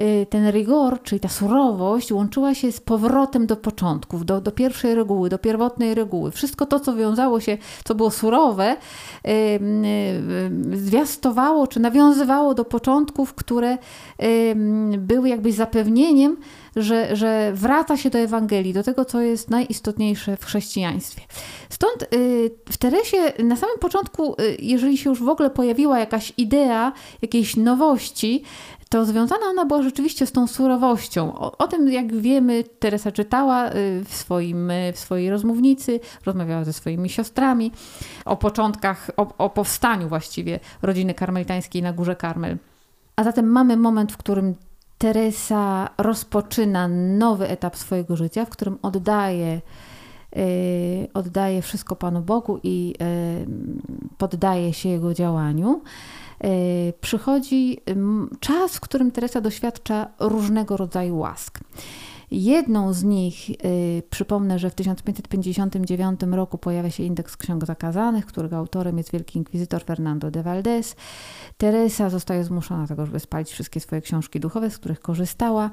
[0.00, 4.94] Y, ten rygor, czyli ta surowość, łączyła się z powrotem do początków, do, do pierwszej
[4.94, 6.30] reguły, do pierwotnej reguły.
[6.30, 8.76] Wszystko to, co wiązało się, co było surowe,
[9.26, 13.78] y, y, zwiastowało czy nawiązywało do początków, które
[14.98, 16.36] były jakby zapewnieniem,
[16.76, 21.22] że, że wraca się do Ewangelii, do tego, co jest najistotniejsze w chrześcijaństwie.
[21.68, 22.08] Stąd
[22.70, 28.42] w Teresie na samym początku, jeżeli się już w ogóle pojawiła jakaś idea jakiejś nowości,
[28.92, 31.38] to związana ona była rzeczywiście z tą surowością.
[31.38, 33.70] O, o, tym, jak wiemy, Teresa czytała
[34.04, 37.72] w, swoim, w swojej rozmównicy, rozmawiała ze swoimi siostrami
[38.24, 42.56] o początkach, o, o powstaniu właściwie rodziny karmelitańskiej na Górze Karmel.
[43.16, 44.54] A zatem mamy moment, w którym
[44.98, 49.60] Teresa rozpoczyna nowy etap swojego życia, w którym oddaje,
[50.36, 50.42] yy,
[51.14, 53.46] oddaje wszystko Panu Bogu i yy,
[54.18, 55.82] poddaje się Jego działaniu.
[56.40, 56.50] Yy,
[57.00, 57.78] przychodzi
[58.40, 61.60] czas, w którym Teresa doświadcza różnego rodzaju łask.
[62.34, 68.56] Jedną z nich, yy, przypomnę, że w 1559 roku pojawia się indeks ksiąg zakazanych, którego
[68.56, 70.96] autorem jest wielki inkwizytor Fernando de Valdez.
[71.56, 75.70] Teresa zostaje zmuszona do tego, żeby spalić wszystkie swoje książki duchowe, z których korzystała.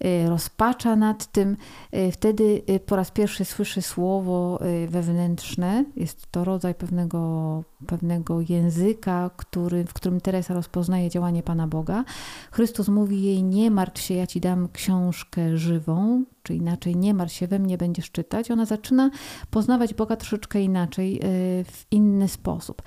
[0.00, 1.56] Yy, rozpacza nad tym.
[1.92, 5.84] Yy, wtedy y, po raz pierwszy słyszy słowo y, wewnętrzne.
[5.96, 12.04] Jest to rodzaj pewnego, pewnego języka, który, w którym Teresa rozpoznaje działanie Pana Boga.
[12.50, 15.95] Chrystus mówi jej: Nie martw się, ja ci dam książkę żywą
[16.42, 19.10] czy inaczej nie martw się, we mnie będziesz czytać, ona zaczyna
[19.50, 21.20] poznawać Boga troszeczkę inaczej, y,
[21.64, 22.82] w inny sposób.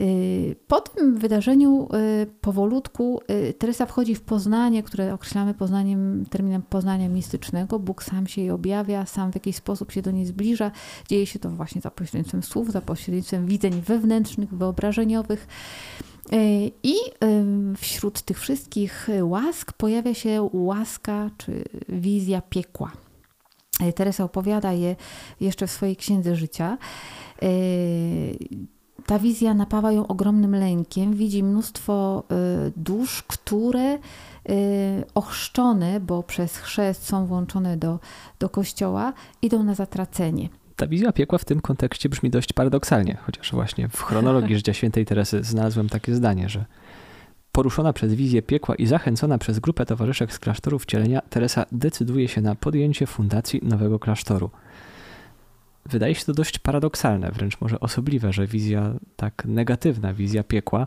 [0.00, 1.88] Y, po tym wydarzeniu
[2.22, 3.20] y, powolutku
[3.58, 7.78] Teresa wchodzi w poznanie, które określamy poznaniem, terminem poznania mistycznego.
[7.78, 10.70] Bóg sam się jej objawia, sam w jakiś sposób się do niej zbliża.
[11.08, 15.46] Dzieje się to właśnie za pośrednictwem słów, za pośrednictwem widzeń wewnętrznych, wyobrażeniowych.
[16.82, 16.94] I
[17.76, 22.92] wśród tych wszystkich łask pojawia się łaska czy wizja piekła.
[23.94, 24.96] Teresa opowiada je
[25.40, 26.78] jeszcze w swojej księdze życia.
[29.06, 31.14] Ta wizja napawa ją ogromnym lękiem.
[31.14, 32.22] Widzi mnóstwo
[32.76, 33.98] dusz, które
[35.14, 37.98] ochrzczone, bo przez chrzest są włączone do,
[38.38, 40.48] do kościoła, idą na zatracenie.
[40.82, 45.06] Ta wizja piekła w tym kontekście brzmi dość paradoksalnie, chociaż właśnie w chronologii życia świętej
[45.06, 46.64] Teresy znalazłem takie zdanie, że
[47.52, 52.40] poruszona przez wizję piekła i zachęcona przez grupę towarzyszek z klasztoru wcielenia, Teresa decyduje się
[52.40, 54.50] na podjęcie fundacji nowego klasztoru.
[55.86, 60.86] Wydaje się to dość paradoksalne, wręcz może osobliwe, że wizja tak negatywna, wizja piekła,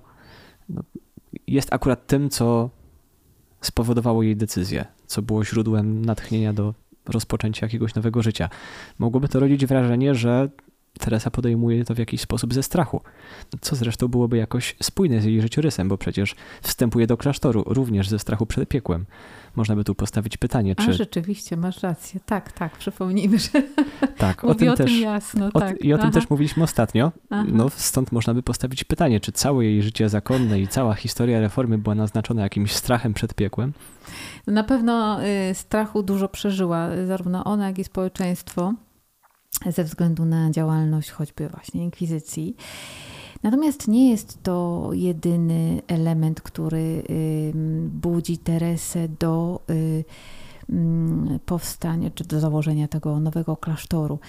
[0.69, 0.84] no,
[1.47, 2.69] jest akurat tym, co
[3.62, 6.73] spowodowało jej decyzję, co było źródłem natchnienia do
[7.09, 8.49] rozpoczęcia jakiegoś nowego życia.
[8.99, 10.49] Mogłoby to rodzić wrażenie, że
[10.99, 13.01] Teresa podejmuje to w jakiś sposób ze strachu,
[13.62, 18.19] co zresztą byłoby jakoś spójne z jej życiorysem, bo przecież wstępuje do klasztoru również ze
[18.19, 19.05] strachu przed piekłem.
[19.55, 20.89] Można by tu postawić pytanie, czy...
[20.89, 22.19] A rzeczywiście, masz rację.
[22.25, 23.49] Tak, tak, przypomnijmy, że
[24.17, 25.49] tak, o tym, o też, tym jasno.
[25.53, 25.84] O, tak.
[25.84, 26.03] I o Aha.
[26.03, 27.12] tym też mówiliśmy ostatnio.
[27.29, 27.45] Aha.
[27.51, 31.77] No, stąd można by postawić pytanie, czy całe jej życie zakonne i cała historia reformy
[31.77, 33.73] była naznaczona jakimś strachem przed piekłem?
[34.47, 38.73] Na pewno y, strachu dużo przeżyła, zarówno ona, jak i społeczeństwo,
[39.69, 42.55] ze względu na działalność choćby właśnie inkwizycji.
[43.43, 47.03] Natomiast nie jest to jedyny element, który
[47.87, 50.03] budzi Teresę do y,
[51.45, 54.19] powstania czy do założenia tego nowego klasztoru.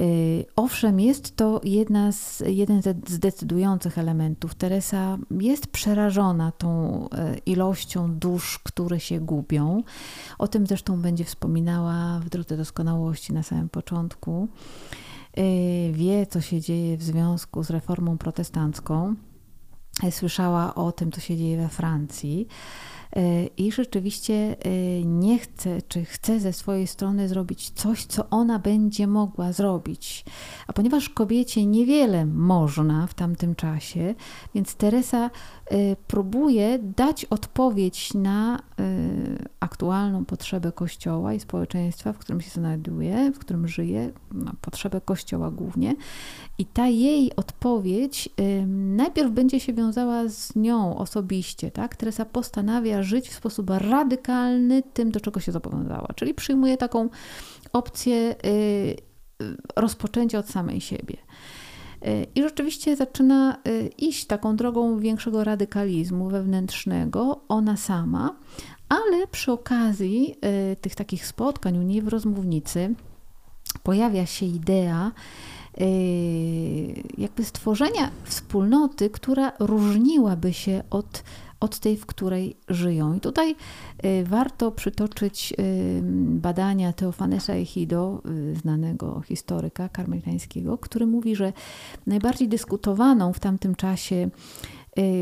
[0.00, 4.54] Y, owszem, jest to jedna z, jeden z decydujących elementów.
[4.54, 9.82] Teresa jest przerażona tą y, ilością dusz, które się gubią.
[10.38, 14.48] O tym zresztą będzie wspominała w Drodze Doskonałości na samym początku.
[15.38, 19.14] Y, wie, co się dzieje w związku z reformą protestancką.
[20.10, 22.48] Słyszała o tym, co się dzieje we Francji.
[23.16, 28.58] E, i rzeczywiście e, nie chce, czy chce ze swojej strony zrobić coś, co ona
[28.58, 30.24] będzie mogła zrobić.
[30.66, 34.14] A ponieważ kobiecie niewiele można w tamtym czasie,
[34.54, 35.30] więc Teresa
[35.66, 38.62] e, próbuje dać odpowiedź na
[39.60, 45.50] aktualną potrzebę Kościoła i społeczeństwa, w którym się znajduje, w którym żyje, na potrzebę Kościoła
[45.50, 45.94] głównie.
[46.58, 48.28] I ta jej odpowiedź
[48.66, 51.70] najpierw będzie się wiązała z nią osobiście.
[51.70, 51.96] Tak?
[51.96, 57.08] Teresa postanawia żyć w sposób radykalny tym, do czego się zobowiązała, czyli przyjmuje taką
[57.72, 58.96] opcję y,
[59.76, 61.16] rozpoczęcia od samej siebie.
[62.06, 68.36] Y, I rzeczywiście zaczyna y, iść taką drogą większego radykalizmu wewnętrznego, ona sama,
[68.88, 70.34] ale przy okazji
[70.80, 72.94] tych takich spotkań u niej w rozmównicy
[73.82, 75.12] pojawia się idea,
[77.18, 81.22] jakby stworzenia wspólnoty, która różniłaby się od
[81.60, 83.14] od tej, w której żyją.
[83.14, 83.56] I tutaj
[84.04, 91.52] y, warto przytoczyć y, badania Teofanesa Echido, y, znanego historyka karmelitańskiego, który mówi, że
[92.06, 94.30] najbardziej dyskutowaną w tamtym czasie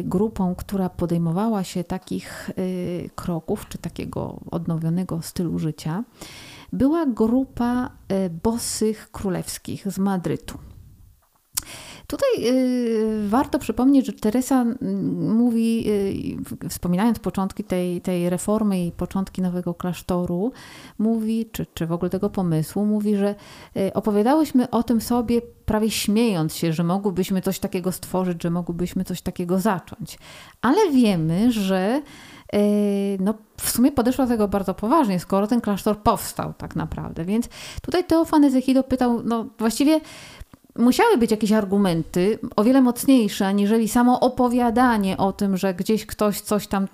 [0.04, 2.50] grupą, która podejmowała się takich
[3.14, 6.04] kroków, czy takiego odnowionego stylu życia,
[6.72, 7.90] była grupa
[8.42, 10.58] bosych królewskich z Madrytu.
[12.06, 15.84] Tutaj y, warto przypomnieć, że Teresa mm, mówi,
[16.64, 20.52] y, wspominając początki tej, tej reformy i początki nowego klasztoru,
[20.98, 23.34] mówi, czy, czy w ogóle tego pomysłu, mówi, że
[23.76, 29.04] y, opowiadałyśmy o tym sobie prawie śmiejąc się, że mogłybyśmy coś takiego stworzyć, że mogłybyśmy
[29.04, 30.18] coś takiego zacząć.
[30.62, 32.02] Ale wiemy, że
[33.20, 37.24] no, w sumie podeszła do tego bardzo poważnie, skoro ten klasztor powstał tak naprawdę.
[37.24, 37.48] Więc
[37.82, 40.00] tutaj Teofany Zechido pytał, no właściwie
[40.78, 46.40] musiały być jakieś argumenty o wiele mocniejsze, aniżeli samo opowiadanie o tym, że gdzieś ktoś
[46.40, 46.86] coś tam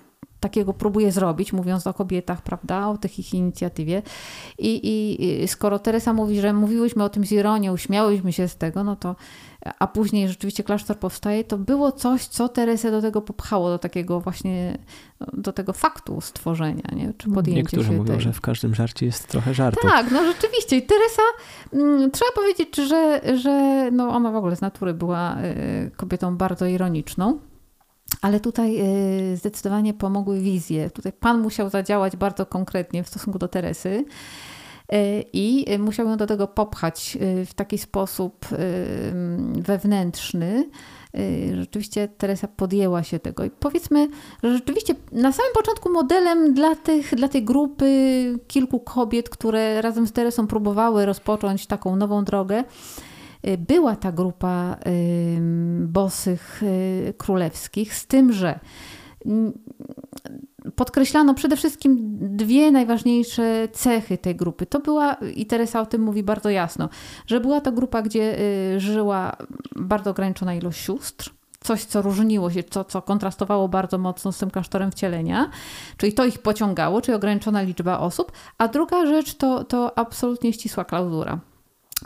[0.43, 4.01] takiego próbuje zrobić, mówiąc o kobietach, prawda, o tych ich inicjatywie.
[4.57, 8.83] I, i, skoro Teresa mówi, że mówiłyśmy o tym z ironią, śmiałyśmy się z tego,
[8.83, 9.15] no to
[9.79, 14.19] a później rzeczywiście klasztor powstaje, to było coś, co Teresę do tego popchało, do takiego
[14.19, 14.77] właśnie,
[15.33, 17.13] do tego faktu stworzenia, nie?
[17.17, 18.21] czy podjęcia Niektórzy się mówią, tej...
[18.21, 19.87] że w każdym żarcie jest trochę żartu.
[19.87, 20.77] Tak, no rzeczywiście.
[20.77, 21.21] I Teresa,
[21.73, 26.65] mm, trzeba powiedzieć, że, że no ona w ogóle z natury była y, kobietą bardzo
[26.65, 27.39] ironiczną.
[28.21, 28.81] Ale tutaj
[29.33, 30.89] y, zdecydowanie pomogły wizje.
[30.89, 34.05] Tutaj pan musiał zadziałać bardzo konkretnie w stosunku do Teresy
[34.93, 38.45] y, i musiał ją do tego popchać y, w taki sposób
[39.53, 40.69] wewnętrzny.
[41.53, 43.45] Rzeczywiście Teresa podjęła się tego.
[43.45, 44.07] I powiedzmy,
[44.43, 50.07] że rzeczywiście na samym początku modelem dla, tych, dla tej grupy kilku kobiet, które razem
[50.07, 52.63] z Teresą próbowały rozpocząć taką nową drogę,
[53.57, 54.77] była ta grupa
[55.79, 58.59] bosych y, królewskich, z tym, że
[59.25, 59.53] mm,
[60.75, 64.65] podkreślano przede wszystkim dwie najważniejsze cechy tej grupy.
[64.65, 66.89] To była, i Teresa o tym mówi bardzo jasno,
[67.27, 68.39] że była to grupa, gdzie
[68.75, 69.37] y, żyła
[69.75, 74.51] bardzo ograniczona ilość sióstr, coś, co różniło się, co, co kontrastowało bardzo mocno z tym
[74.51, 75.49] klasztorem wcielenia,
[75.97, 80.85] czyli to ich pociągało, czyli ograniczona liczba osób, a druga rzecz to, to absolutnie ścisła
[80.85, 81.39] klauzura.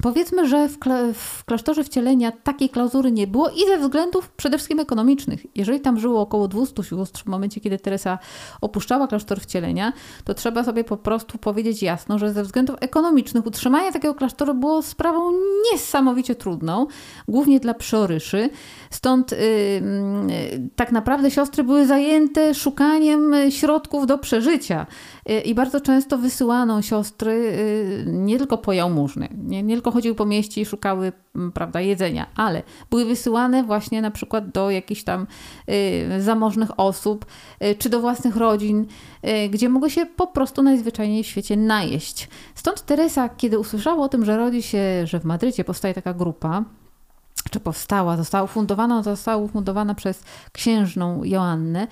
[0.02, 4.58] Powiedzmy, że w, kla w, klasztorze wcielenia takiej klauzury nie było i ze względów przede
[4.58, 5.46] wszystkim ekonomicznych.
[5.56, 8.20] Jeżeli tam żyło około 200 sióstr w momencie, kiedy Teresa
[8.62, 13.92] opuszczała klasztor wcielenia, to trzeba sobie po prostu powiedzieć jasno, że ze względów ekonomicznych utrzymanie
[13.92, 15.32] takiego klasztoru było sprawą
[15.74, 16.88] niesamowicie trudną,
[17.28, 18.50] głównie dla przyoryszy.
[18.90, 24.86] Stąd yy, yy, tak naprawdę siostry były zajęte szukaniem środków do przeżycia
[25.46, 30.26] i bardzo często wysyłano siostry y, nie tylko po jałmużny, nie, nie tylko chodziły po
[30.26, 35.28] mieście i szukały mm, prawda, jedzenia, ale były wysyłane właśnie na przykład do jakichś tam
[35.70, 37.26] y, zamożnych osób,
[37.64, 38.86] y, czy do własnych rodzin,
[39.24, 42.30] y, gdzie mogły się po prostu najzwyczajniej w świecie najeść.
[42.56, 46.64] Stąd Teresa, kiedy usłyszała o tym, że rodzi się, że w Madrycie powstaje taka grupa,
[47.52, 51.88] czy powstała, została ufundowana, została ufundowana przez księżną Joannę,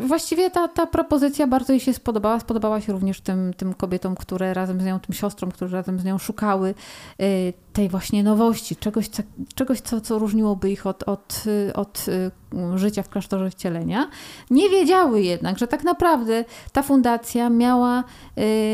[0.00, 2.40] właściwie ta, ta propozycja bardzo jej się spodobała.
[2.40, 6.04] Spodobała się również tym, tym kobietom, które razem z nią, tym siostrom, które razem z
[6.04, 6.74] nią szukały
[7.18, 7.26] yy,
[7.72, 9.22] tej właśnie nowości, czegoś, co,
[9.54, 12.06] czegoś co, co różniłoby ich od, od, od
[12.52, 14.10] yy, życia w klasztorze wcielenia.
[14.50, 18.04] Nie wiedziały jednak, że tak naprawdę ta fundacja miała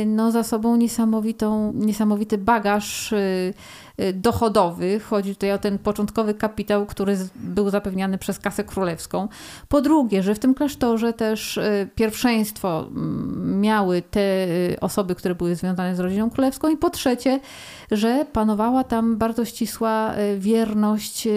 [0.06, 3.14] no, za sobą niesamowitą, niesamowity bagaż
[4.14, 5.00] dochodowy.
[5.00, 9.28] Chodzi tutaj o ten początkowy kapitał, który był zapewniany przez kasę królewską.
[9.68, 15.34] Po drugie, że w tym klasztorze też y, pierwszeństwo mm, miały te y, osoby, które
[15.34, 16.68] były związane z rodziną królewską.
[16.68, 17.40] I po trzecie,
[17.90, 21.28] że panowała tam bardzo ścisła wierność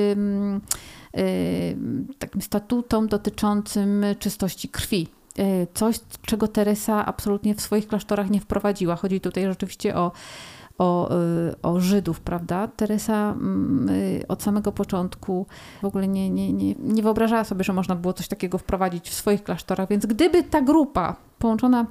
[2.19, 5.07] takim statutom dotyczącym czystości krwi
[5.73, 8.95] coś, czego Teresa absolutnie w swoich klasztorach nie wprowadziła.
[8.95, 10.11] Chodzi tutaj rzeczywiście o
[10.77, 11.09] o,
[11.49, 12.67] y, o Żydów, prawda?
[12.67, 15.45] Teresa mm, y, od samego początku
[15.81, 19.13] w ogóle nie, nie, nie, nie wyobrażała sobie, że można było coś takiego wprowadzić w
[19.13, 21.85] swoich klasztorach, więc gdyby ta grupa połączona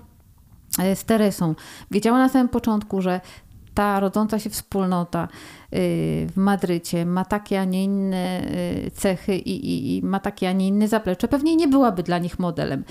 [0.78, 1.54] e, z Teresą
[1.90, 3.20] wiedziała na samym początku, że
[3.74, 5.28] ta rodząca się wspólnota y,
[6.30, 8.42] w Madrycie ma takie, a nie inne
[8.94, 12.38] cechy i, i, i ma takie, a nie inne zaplecze, pewnie nie byłaby dla nich
[12.38, 12.84] modelem.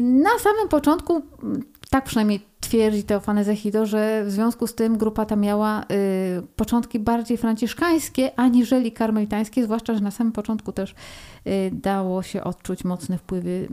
[0.00, 1.22] Na samym początku,
[1.90, 5.84] tak przynajmniej twierdzi Teofane Zechido, że w związku z tym grupa ta miała y,
[6.56, 10.94] początki bardziej franciszkańskie, aniżeli karmelitańskie, zwłaszcza, że na samym początku też
[11.46, 13.68] y, dało się odczuć mocne wpływy y,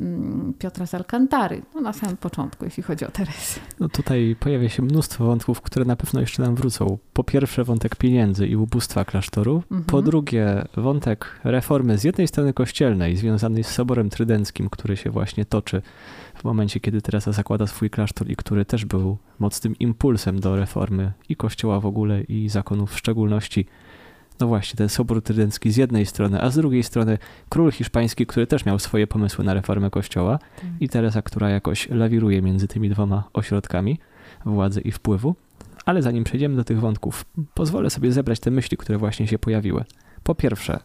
[0.59, 1.61] Piotra z Alcantary.
[1.75, 3.59] No, na samym początku, jeśli chodzi o Teresę.
[3.79, 6.97] No tutaj pojawia się mnóstwo wątków, które na pewno jeszcze nam wrócą.
[7.13, 9.55] Po pierwsze wątek pieniędzy i ubóstwa klasztoru.
[9.55, 9.83] Mhm.
[9.83, 15.45] Po drugie wątek reformy z jednej strony kościelnej, związanej z Soborem Trydenckim, który się właśnie
[15.45, 15.81] toczy
[16.43, 21.13] w momencie, kiedy Teresa zakłada swój klasztor i który też był mocnym impulsem do reformy
[21.29, 23.65] i kościoła w ogóle i zakonów w szczególności.
[24.39, 27.17] No właśnie, ten Sobór Trydencki z jednej strony, a z drugiej strony
[27.49, 30.65] król hiszpański, który też miał swoje pomysły na reformę kościoła tak.
[30.79, 33.99] i Teresa, która jakoś lawiruje między tymi dwoma ośrodkami
[34.45, 35.35] władzy i wpływu.
[35.85, 39.85] Ale zanim przejdziemy do tych wątków, pozwolę sobie zebrać te myśli, które właśnie się pojawiły.
[40.23, 40.79] Po pierwsze,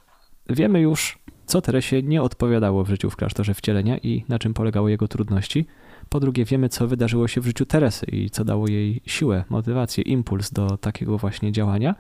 [0.49, 4.90] wiemy już, co Teresie nie odpowiadało w życiu w klasztorze wcielenia i na czym polegały
[4.90, 5.66] jego trudności.
[6.08, 10.04] Po drugie, wiemy, co wydarzyło się w życiu Teresy i co dało jej siłę, motywację,
[10.04, 11.94] impuls do takiego właśnie działania.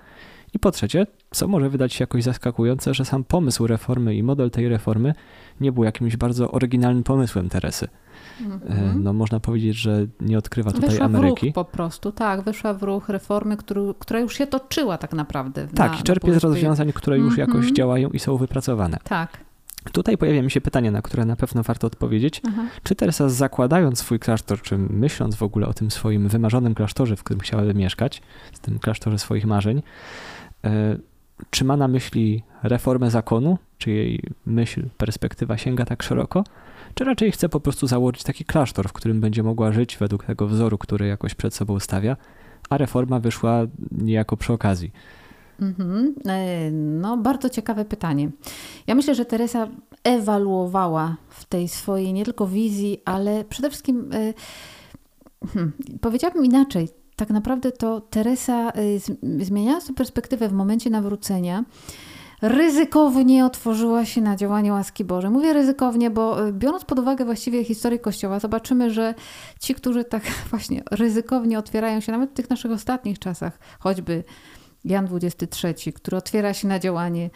[0.54, 4.50] I po trzecie, co może wydać się jakoś zaskakujące, że sam pomysł reformy i model
[4.50, 5.14] tej reformy
[5.60, 7.88] nie był jakimś bardzo oryginalnym pomysłem Teresy.
[8.40, 9.02] Mhm.
[9.02, 11.40] No można powiedzieć, że nie odkrywa tutaj wyszła Ameryki.
[11.40, 15.12] W ruch po prostu, tak, wyszła w ruch reformy, który, która już się toczyła tak
[15.12, 15.68] naprawdę.
[15.74, 17.74] Tak, na, i czerpie z rozwiązań, które już jakoś mhm.
[17.74, 18.98] działają i są wypracowane.
[19.04, 19.48] Tak.
[19.92, 22.42] Tutaj pojawia mi się pytanie, na które na pewno warto odpowiedzieć.
[22.48, 22.62] Aha.
[22.82, 27.24] Czy Teresa zakładając swój klasztor, czy myśląc w ogóle o tym swoim wymarzonym klasztorze, w
[27.24, 29.82] którym chciałaby mieszkać, z tym klasztorze swoich marzeń, e,
[31.50, 36.44] czy ma na myśli reformę zakonu, czy jej myśl, perspektywa sięga tak szeroko,
[36.94, 40.46] czy raczej chce po prostu założyć taki klasztor, w którym będzie mogła żyć według tego
[40.46, 42.16] wzoru, który jakoś przed sobą stawia,
[42.70, 44.92] a reforma wyszła niejako przy okazji.
[45.60, 46.14] Mhm.
[46.26, 48.30] E, no, bardzo ciekawe pytanie.
[48.86, 49.68] Ja myślę, że Teresa
[50.04, 54.34] ewaluowała w tej swojej nie tylko wizji, ale przede wszystkim e,
[55.46, 56.88] hmm, powiedziałabym inaczej.
[57.18, 61.64] Tak naprawdę to Teresa e, zmieniała sobie perspektywę w momencie nawrócenia
[62.42, 65.30] ryzykownie otworzyła się na działanie łaski Bożej.
[65.30, 69.14] Mówię ryzykownie, bo biorąc pod uwagę właściwie historię Kościoła, zobaczymy, że
[69.60, 74.24] ci, którzy tak właśnie ryzykownie otwierają się, nawet w tych naszych ostatnich czasach, choćby
[74.84, 77.30] Jan XXIII, który otwiera się na działanie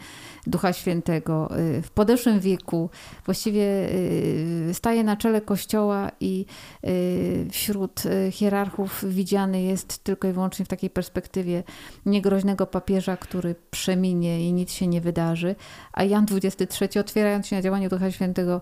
[0.47, 2.89] Ducha Świętego y, w podeszłym wieku,
[3.25, 6.45] właściwie y, staje na czele Kościoła i
[6.87, 11.63] y, wśród hierarchów widziany jest tylko i wyłącznie w takiej perspektywie
[12.05, 15.55] niegroźnego papieża, który przeminie i nic się nie wydarzy,
[15.93, 18.61] a Jan XXIII otwierając się na działanie Ducha Świętego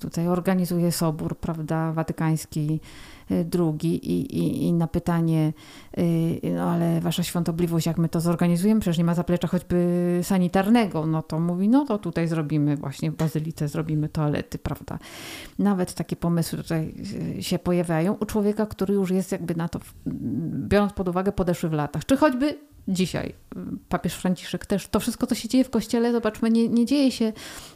[0.00, 2.80] tutaj organizuje sobór, prawda, watykański,
[3.30, 5.52] Y, drugi i, i, i na pytanie,
[5.98, 11.06] y, no ale wasza świątobliwość, jak my to zorganizujemy, przecież nie ma zaplecza choćby sanitarnego,
[11.06, 14.98] no to mówi, no to tutaj zrobimy właśnie w bazylice, zrobimy toalety, prawda.
[15.58, 16.94] Nawet takie pomysły tutaj
[17.38, 19.80] y, się pojawiają u człowieka, który już jest jakby na to,
[20.68, 22.04] biorąc pod uwagę, podeszły w latach.
[22.04, 23.34] Czy choćby dzisiaj
[23.88, 27.32] papież Franciszek też, to wszystko, co się dzieje w kościele, zobaczmy, nie, nie dzieje się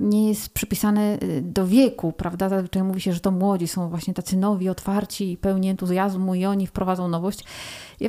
[0.00, 2.48] nie jest przypisane y, do wieku, prawda?
[2.48, 6.44] Zazwyczaj mówi się, że to młodzi są właśnie tacy nowi, otwarci i pełni entuzjazmu i
[6.44, 7.44] oni wprowadzą nowość.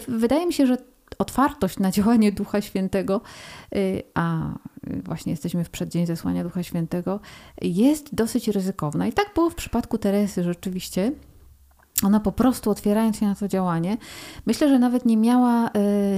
[0.07, 0.77] Wydaje mi się, że
[1.17, 3.21] otwartość na działanie Ducha Świętego,
[3.75, 4.53] y, a
[5.03, 7.19] właśnie jesteśmy w przeddzień zesłania Ducha Świętego,
[7.61, 9.07] jest dosyć ryzykowna.
[9.07, 11.11] I tak było w przypadku Teresy rzeczywiście.
[12.03, 13.97] Ona po prostu otwierając się na to działanie,
[14.45, 15.69] myślę, że nawet nie miała,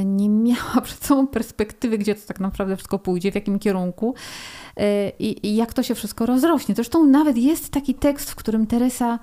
[0.05, 4.15] nie miała przed sobą perspektywy, gdzie to tak naprawdę wszystko pójdzie, w jakim kierunku.
[4.77, 6.75] E, i, i jak to się wszystko rozrośnie.
[6.75, 9.19] Zresztą nawet jest taki tekst, w którym Teresa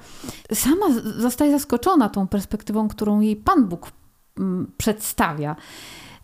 [0.54, 3.90] sama zostaje zaskoczona tą perspektywą, którą jej Pan Bóg
[4.38, 5.56] mm, przedstawia.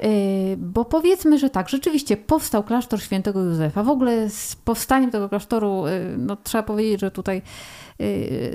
[0.03, 0.09] E,
[0.57, 3.83] bo powiedzmy, że tak, rzeczywiście powstał klasztor świętego Józefa.
[3.83, 7.43] W ogóle z powstaniem tego klasztoru, e, no, trzeba powiedzieć, że tutaj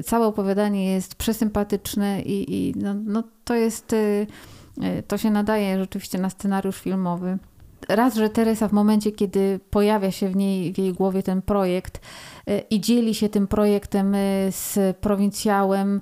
[0.05, 3.95] całe opowiadanie jest przesympatyczne i, i no, no, to jest,
[5.07, 7.37] to się nadaje rzeczywiście na scenariusz filmowy.
[7.89, 12.01] Raz, że Teresa w momencie, kiedy pojawia się w niej, w jej głowie ten projekt
[12.69, 14.15] i dzieli się tym projektem
[14.49, 16.01] z prowincjałem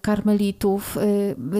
[0.00, 0.98] karmelitów,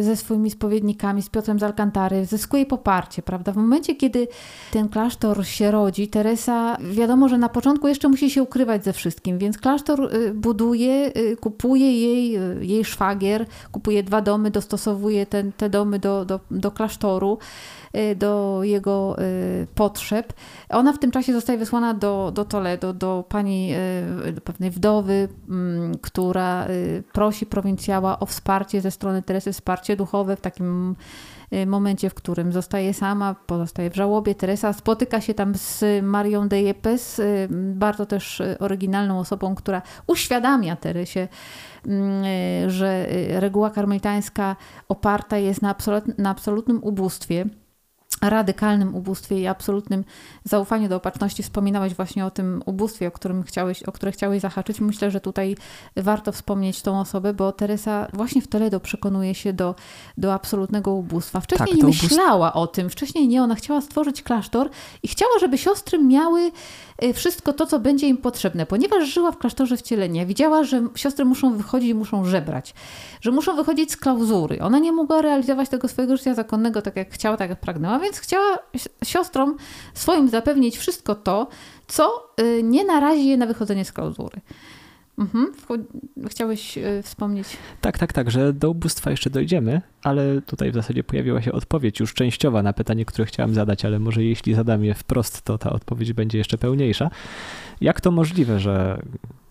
[0.00, 3.52] ze swoimi spowiednikami, z Piotrem z Alcantary, zyskuje poparcie, prawda?
[3.52, 4.28] W momencie, kiedy
[4.70, 9.38] ten klasztor się rodzi, Teresa, wiadomo, że na początku jeszcze musi się ukrywać ze wszystkim,
[9.38, 16.24] więc klasztor buduje, kupuje jej, jej szwagier, kupuje dwa domy, dostosowuje ten, te domy do,
[16.24, 17.38] do, do klasztoru.
[17.96, 20.32] Y, do jego y, potrzeb.
[20.68, 23.72] Ona w tym czasie zostaje wysłana do, do Toledo, do pani
[24.28, 26.66] y, do pewnej wdowy, mm, która
[27.12, 30.96] prosi prowincjała o wsparcie ze strony Teresy, wsparcie duchowe w takim
[31.66, 34.34] momencie, w którym zostaje sama, pozostaje w żałobie.
[34.34, 41.28] Teresa spotyka się tam z Marią de Yepes, bardzo też oryginalną osobą, która uświadamia Teresie,
[41.86, 42.24] mm,
[42.70, 44.56] że reguła karmelitańska
[44.88, 47.46] oparta jest na, absolut, na absolutnym ubóstwie
[48.30, 50.04] radykalnym ubóstwie i absolutnym
[50.44, 51.42] zaufaniu do opatrzności.
[51.42, 54.80] Wspominałeś właśnie o tym ubóstwie, o, którym chciałeś, o które chciałeś zahaczyć.
[54.80, 55.56] Myślę, że tutaj
[55.96, 59.74] warto wspomnieć tą osobę, bo Teresa właśnie w Toledo przekonuje się do,
[60.18, 61.40] do absolutnego ubóstwa.
[61.40, 63.42] Wcześniej tak, nie myślała o tym, wcześniej nie.
[63.42, 64.70] Ona chciała stworzyć klasztor
[65.02, 66.52] i chciała, żeby siostry miały
[67.14, 70.26] wszystko to, co będzie im potrzebne, ponieważ żyła w klasztorze wcielenia.
[70.26, 72.74] Widziała, że siostry muszą wychodzić muszą żebrać,
[73.20, 74.62] że muszą wychodzić z klauzury.
[74.62, 78.18] Ona nie mogła realizować tego swojego życia zakonnego tak, jak chciała, tak jak pragnęła, więc
[78.18, 78.58] chciała
[79.04, 79.56] siostrom
[79.94, 81.48] swoim zapewnić wszystko to,
[81.86, 84.40] co y, nie narazi je na wychodzenie z klauzury.
[85.18, 85.52] Mhm.
[86.28, 87.46] Chciałeś y, wspomnieć?
[87.80, 92.00] Tak, tak, tak, że do ubóstwa jeszcze dojdziemy, ale tutaj w zasadzie pojawiła się odpowiedź
[92.00, 95.70] już częściowa na pytanie, które chciałem zadać, ale może jeśli zadam je wprost, to ta
[95.70, 97.10] odpowiedź będzie jeszcze pełniejsza.
[97.80, 99.02] Jak to możliwe, że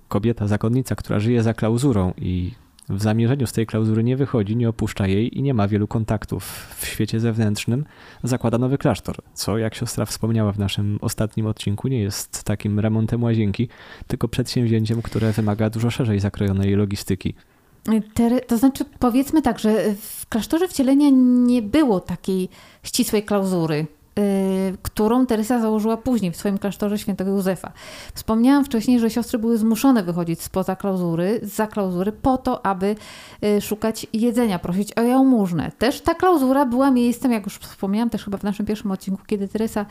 [0.07, 2.51] kobieta, zakonnica, która żyje za klauzurą i
[2.91, 6.75] w zamierzeniu z tej klauzury nie wychodzi, nie opuszcza jej i nie ma wielu kontaktów
[6.79, 7.85] w świecie zewnętrznym,
[8.23, 13.23] zakłada nowy klasztor, co jak siostra wspomniała w naszym ostatnim odcinku, nie jest takim remontem
[13.23, 13.69] łazienki,
[14.07, 17.33] tylko przedsięwzięciem, które wymaga dużo szerzej zakrojonej logistyki.
[18.47, 21.09] To znaczy, powiedzmy tak, że w klasztorze wcielenia
[21.45, 22.49] nie było takiej
[22.83, 23.87] ścisłej klauzury.
[24.20, 27.72] Y, którą Teresa założyła później w swoim klasztorze świętego Józefa.
[28.14, 32.95] Wspomniałam wcześniej, że siostry były zmuszone wychodzić spoza klauzury, za klauzury po to, aby
[33.43, 35.72] y, szukać jedzenia, prosić o jałmużnę.
[35.78, 39.47] Też ta klauzura była miejscem, jak już wspomniałam też chyba w naszym pierwszym odcinku, kiedy
[39.47, 39.86] Teresa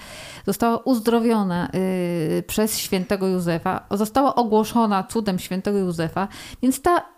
[0.46, 6.28] została uzdrowiona y, przez świętego Józefa, została ogłoszona cudem świętego Józefa,
[6.62, 7.10] więc ta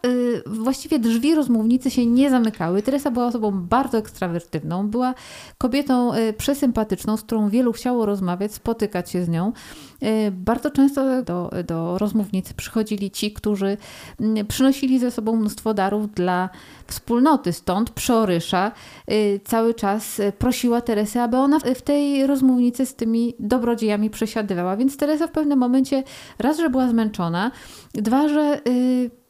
[0.46, 2.82] właściwie drzwi rozmównicy się nie zamykały.
[2.82, 5.14] Teresa była osobą bardzo ekstrawertywną, była
[5.58, 9.52] kobietą przesympatyczną, z którą wielu chciało rozmawiać, spotykać się z nią.
[10.00, 13.76] E, bardzo często do, do rozmównicy przychodzili ci, którzy
[14.20, 16.48] mm, przynosili ze sobą mnóstwo darów dla
[16.86, 17.52] wspólnoty.
[17.52, 18.72] Stąd przeorysza
[19.06, 24.76] e, cały czas prosiła Teresę, aby ona w tej rozmównicy z tymi dobrodziejami przesiadywała.
[24.76, 26.02] Więc Teresa w pewnym momencie
[26.38, 27.50] raz, że była zmęczona,
[27.94, 29.21] dwa, że y,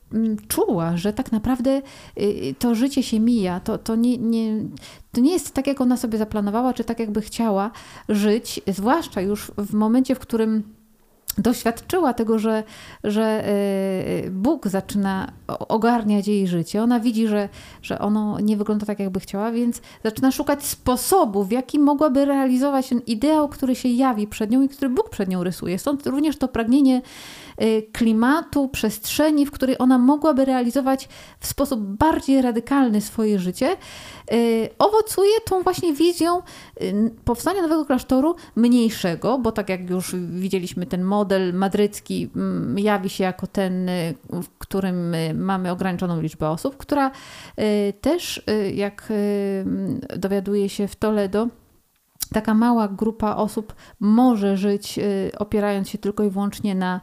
[0.49, 1.83] czuła, że tak naprawdę
[2.19, 4.65] y, to życie się mija, to, to, nie, nie,
[5.13, 7.71] to nie jest tak, jak ona sobie zaplanowała, czy tak, jakby chciała
[8.09, 10.63] żyć, zwłaszcza już w momencie, w którym
[11.39, 12.65] doświadczyła tego, że,
[13.05, 13.49] że
[14.27, 15.33] y, Bóg zaczyna
[15.69, 16.83] ogarniać jej życie.
[16.83, 17.49] Ona widzi, że,
[17.83, 22.89] że ono nie wygląda tak, jakby chciała, więc zaczyna szukać sposobu, w jaki mogłaby realizować
[22.89, 25.79] ten ideał, który się jawi przed nią i który Bóg przed nią rysuje.
[25.79, 27.03] Stąd również to pragnienie
[27.93, 31.09] klimatu, przestrzeni, w której ona mogłaby realizować
[31.41, 33.77] w sposób bardziej radykalny swoje życie,
[34.33, 36.43] y, owocuje tą właśnie wizją
[36.83, 43.11] y, powstania nowego klasztoru mniejszego, bo tak jak już widzieliśmy, ten model madrycki mm, jawi
[43.11, 43.91] się jako ten,
[44.31, 47.11] w którym mamy ograniczoną liczbę osób, która
[48.01, 48.43] też,
[48.75, 49.13] jak
[50.17, 51.49] dowiaduje się w Toledo,
[52.33, 54.99] taka mała grupa osób może żyć
[55.39, 57.01] opierając się tylko i wyłącznie na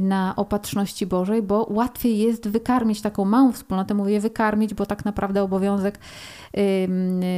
[0.00, 5.42] na opatrzności Bożej, bo łatwiej jest wykarmić taką małą wspólnotę, mówię wykarmić, bo tak naprawdę
[5.42, 5.98] obowiązek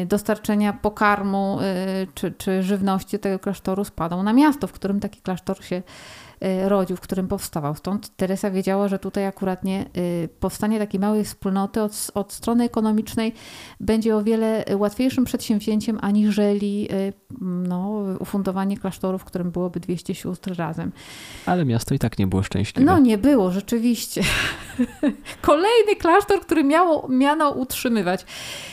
[0.06, 5.64] dostarczenia pokarmu y, czy, czy żywności tego klasztoru spadał na miasto, w którym taki klasztor
[5.64, 6.31] się Y,
[6.64, 7.74] rodził, w którym powstawał.
[7.74, 13.32] Stąd Teresa wiedziała, że tutaj akuratnie y, powstanie takiej małej wspólnoty od, od strony ekonomicznej
[13.80, 20.56] będzie o wiele łatwiejszym przedsięwzięciem aniżeli y, no, ufundowanie klasztoru, w którym byłoby 200 sióstr
[20.56, 20.92] razem.
[21.46, 22.92] Ale miasto i tak nie było szczęśliwe.
[22.92, 24.22] No nie było, rzeczywiście.
[25.42, 28.24] Kolejny klasztor, który miało, miano utrzymywać.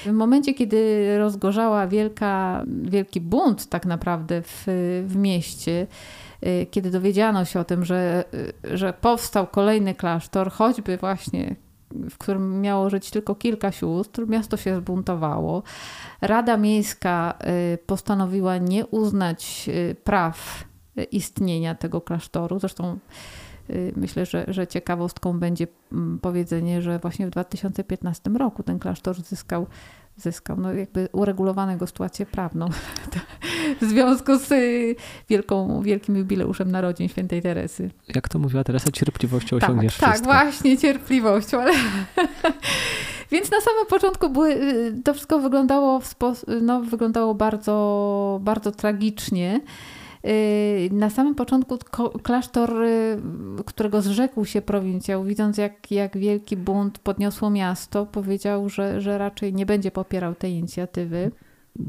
[0.05, 4.63] W momencie, kiedy rozgorzała wielka, wielki bunt tak naprawdę w,
[5.07, 5.87] w mieście,
[6.28, 6.28] Y,
[6.71, 11.55] kiedy dowiedziano się o tym, że, y, że powstał kolejny klasztor, choćby właśnie
[12.09, 15.63] w którym miało żyć tylko kilka sióstr, miasto się zbuntowało.
[16.21, 17.33] Rada Miejska
[17.73, 19.69] y, postanowiła nie uznać
[20.03, 20.63] praw
[21.11, 22.59] istnienia tego klasztoru.
[22.59, 22.99] Zresztą
[23.95, 29.67] myślę, że, że ciekawostką będzie mm, powiedzenie, że właśnie w 2015 roku ten klasztor zyskał
[30.19, 32.69] zyskał, no jakby uregulowaną jego sytuację prawną
[33.81, 34.95] w związku z y,
[35.29, 37.89] wielką, wielkim jubileuszem narodzin świętej Teresy.
[38.15, 40.31] Jak to mówiła Teresa, cierpliwością tak, osiągniesz tak, wszystko.
[40.31, 41.71] Tak, właśnie cierpliwością, ale...
[43.31, 48.71] Więc na samym początku były, y, to wszystko wyglądało, w sposób, no, wyglądało bardzo, bardzo
[48.71, 49.61] tragicznie.
[50.25, 51.77] Y, na samym początku
[52.23, 53.17] klasztor, y,
[53.65, 59.53] którego zrzekł się prowincjał, widząc jak, jak wielki bunt podniosło miasto, powiedział, że, że raczej
[59.53, 61.31] nie będzie popierał tej inicjatywy.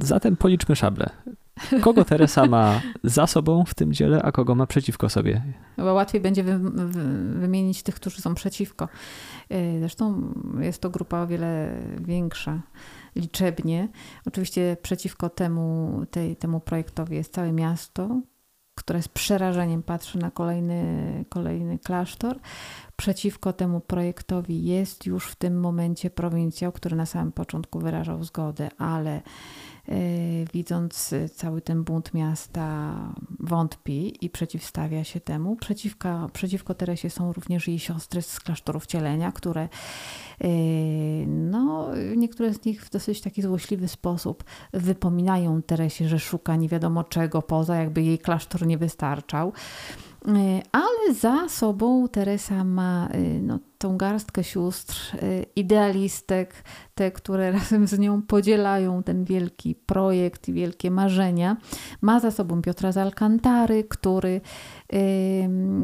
[0.01, 1.11] Zatem policzmy szable.
[1.81, 5.43] Kogo Teresa ma za sobą w tym dziele, a kogo ma przeciwko sobie?
[5.77, 7.03] Chyba łatwiej będzie wy, wy,
[7.41, 8.89] wymienić tych, którzy są przeciwko.
[9.53, 12.61] Y, zresztą jest to grupa o wiele większa
[13.17, 13.89] liczebnie.
[14.27, 18.21] Oczywiście przeciwko temu, tej, temu projektowi jest całe miasto,
[18.75, 22.39] które z przerażeniem patrzy na kolejny, kolejny klasztor.
[22.97, 28.69] Przeciwko temu projektowi jest już w tym momencie prowincjał, który na samym początku wyrażał zgodę,
[28.79, 29.23] ale
[30.53, 32.95] widząc cały ten bunt miasta,
[33.41, 35.57] wątpi i przeciwstawia się temu.
[35.57, 39.69] Przeciwko, przeciwko Teresie są również jej siostry z klasztorów cielenia, które
[40.45, 40.47] y,
[41.27, 47.05] no, niektóre z nich w dosyć taki złośliwy sposób wypominają Teresie, że szuka nie wiadomo
[47.05, 49.53] czego poza, jakby jej klasztor nie wystarczał.
[50.73, 53.09] Ale za sobą Teresa ma
[53.43, 55.17] no, tą garstkę sióstr,
[55.57, 56.55] idealistek,
[56.95, 61.57] te, które razem z nią podzielają ten wielki projekt i wielkie marzenia.
[62.01, 64.41] Ma za sobą Piotra z Alcantary, który,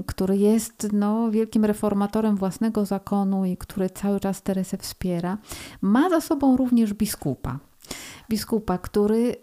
[0.06, 5.38] który jest no, wielkim reformatorem własnego zakonu i który cały czas Teresę wspiera.
[5.80, 7.58] Ma za sobą również biskupa
[8.30, 9.36] biskupa, który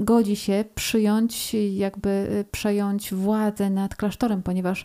[0.00, 4.84] godzi się przyjąć, jakby y, przejąć władzę nad klasztorem, ponieważ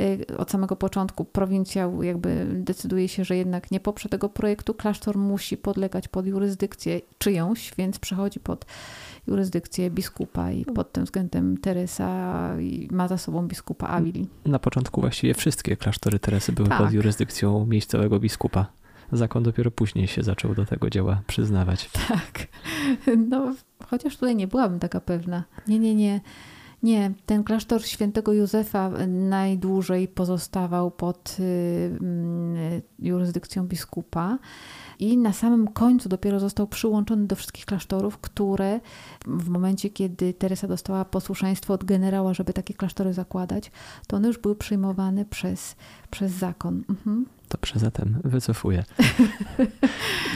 [0.00, 4.74] y, od samego początku prowincjał jakby decyduje się, że jednak nie poprze tego projektu.
[4.74, 8.66] Klasztor musi podlegać pod jurysdykcję czyjąś, więc przechodzi pod
[9.26, 12.08] jurysdykcję biskupa i pod tym względem Teresa
[12.90, 14.26] ma za sobą biskupa Avili.
[14.46, 16.78] Na początku właściwie wszystkie klasztory Teresy były tak.
[16.78, 18.66] pod jurysdykcją miejscowego biskupa
[19.12, 21.90] zakon dopiero później się zaczął do tego dzieła przyznawać.
[22.08, 22.46] Tak.
[23.28, 23.54] No,
[23.86, 25.44] chociaż tutaj nie byłabym taka pewna.
[25.68, 26.20] Nie, nie, nie.
[26.82, 31.42] Nie, ten klasztor świętego Józefa najdłużej pozostawał pod y,
[32.00, 34.38] mm, jurysdykcją biskupa
[34.98, 38.80] i na samym końcu dopiero został przyłączony do wszystkich klasztorów, które
[39.26, 43.70] w momencie, kiedy Teresa dostała posłuszeństwo od generała, żeby takie klasztory zakładać,
[44.06, 45.76] to one już były przyjmowane przez,
[46.10, 46.84] przez zakon.
[46.88, 47.26] Mhm.
[47.50, 48.84] Dobrze, zatem wycofuję.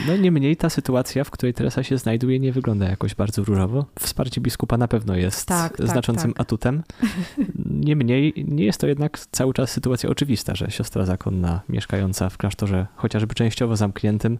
[0.07, 3.85] No niemniej ta sytuacja, w której Teresa się znajduje, nie wygląda jakoś bardzo różowo.
[3.99, 6.41] Wsparcie biskupa na pewno jest tak, tak znaczącym tak, tak.
[6.41, 6.83] atutem.
[7.89, 12.87] Niemniej nie jest to jednak cały czas sytuacja oczywista, że siostra zakonna mieszkająca w klasztorze
[12.95, 14.39] chociażby częściowo zamkniętym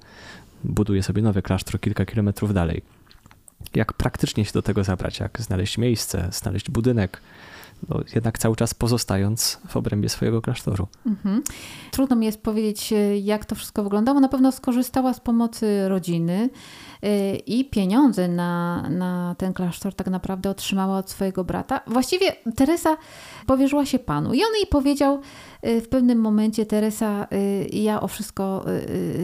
[0.64, 2.82] buduje sobie nowy klasztor kilka kilometrów dalej.
[3.76, 5.20] Jak praktycznie się do tego zabrać?
[5.20, 7.22] Jak znaleźć miejsce, znaleźć budynek?
[7.90, 10.88] No, jednak cały czas pozostając w obrębie swojego klasztoru.
[11.06, 11.44] Mhm.
[11.92, 14.20] Trudno mi jest powiedzieć, e, jak to wszystko wyglądało.
[14.20, 16.50] Na pewno skorzystała z pomocy rodziny
[17.02, 21.82] e, i pieniądze na, na ten klasztor tak naprawdę otrzymała od swojego brata.
[21.88, 22.98] Właściwie Teresa
[23.46, 25.22] powierzyła się Panu i on jej powiedział
[25.62, 27.28] e, w pewnym momencie Teresa,
[27.72, 28.66] ja o wszystko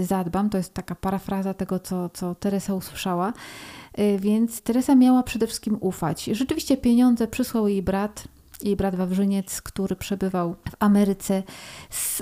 [0.02, 0.50] zadbam.
[0.50, 3.34] To jest taka parafraza tego, co, co Teresa usłyszała.
[4.20, 6.24] Więc Teresa miała przede wszystkim ufać.
[6.24, 8.28] Rzeczywiście pieniądze przysłał jej brat,
[8.64, 11.44] jej brat Wawrzyniec, który przebywał w Ameryce,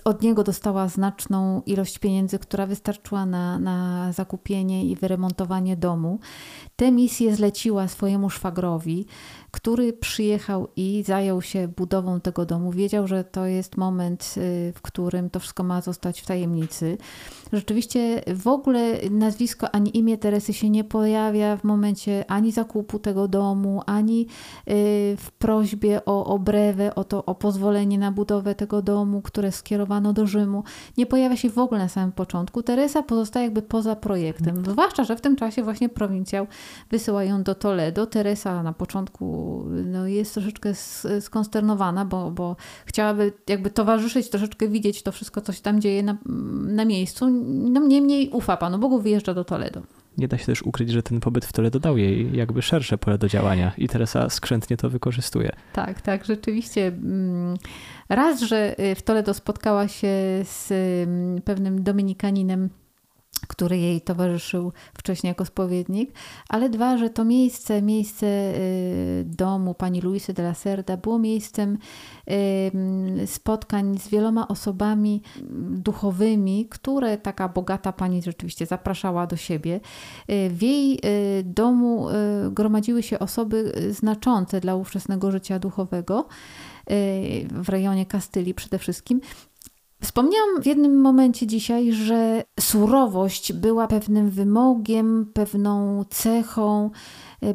[0.06, 6.20] od niego dostała znaczną ilość pieniędzy, która wystarczyła na, na zakupienie i wyremontowanie domu.
[6.76, 9.06] Tę misję zleciła swojemu szwagrowi,
[9.58, 12.72] który przyjechał i zajął się budową tego domu.
[12.72, 16.98] Wiedział, że to jest moment, y, w którym to wszystko ma zostać w tajemnicy.
[17.54, 23.28] Rzeczywiście w ogóle nazwisko ani imię Teresy się nie pojawia w momencie ani zakupu tego
[23.28, 24.26] domu, ani y,
[25.18, 30.28] w prośbie o obrewę, o, to, o pozwolenie na budowę tego domu, które skierowano do
[30.28, 30.64] Rzymu.
[30.98, 32.64] Nie pojawia się w ogóle na samym początku.
[32.64, 34.58] Teresa pozostaje jakby poza projektem.
[34.58, 34.72] Mhm.
[34.72, 36.48] Zwłaszcza, że w tym czasie właśnie prowincjał
[36.92, 38.06] wysyła ją do Toledo.
[38.06, 39.47] Teresa na początku
[39.86, 40.74] no, jest troszeczkę
[41.20, 46.18] skonsternowana, bo, bo chciałaby jakby towarzyszyć, troszeczkę widzieć to wszystko, co się tam dzieje na,
[46.68, 47.28] na miejscu.
[47.48, 49.82] No niemniej ufa Panu Bogu, wyjeżdża do Toledo.
[50.18, 53.18] Nie da się też ukryć, że ten pobyt w Toledo dał jej jakby szersze pole
[53.18, 55.52] do działania i Teresa skrzętnie to wykorzystuje.
[55.74, 56.88] Tak, tak, rzeczywiście.
[56.88, 57.58] Mm,
[58.10, 60.08] raz, że y, w Toledo spotkała się
[60.44, 60.72] z
[61.08, 62.70] mm, pewnym dominikaninem,
[63.48, 66.12] który jej towarzyszył wcześniej jako spowiednik,
[66.50, 71.78] ale dwa, że to miejsce, miejsce y, domu pani Luisy de la Cerda było miejscem
[72.32, 75.22] y, spotkań z wieloma osobami
[75.70, 79.80] duchowymi, które taka bogata pani rzeczywiście zapraszała do siebie.
[80.30, 81.00] Y, w jej
[81.44, 82.08] domu
[82.52, 86.28] gromadziły się osoby znaczące dla ówczesnego życia duchowego
[87.52, 89.22] w rejonie Kastylii przede wszystkim.
[90.02, 96.90] Wspomniałam w jednym momencie dzisiaj, że surowość była pewnym wymogiem, pewną cechą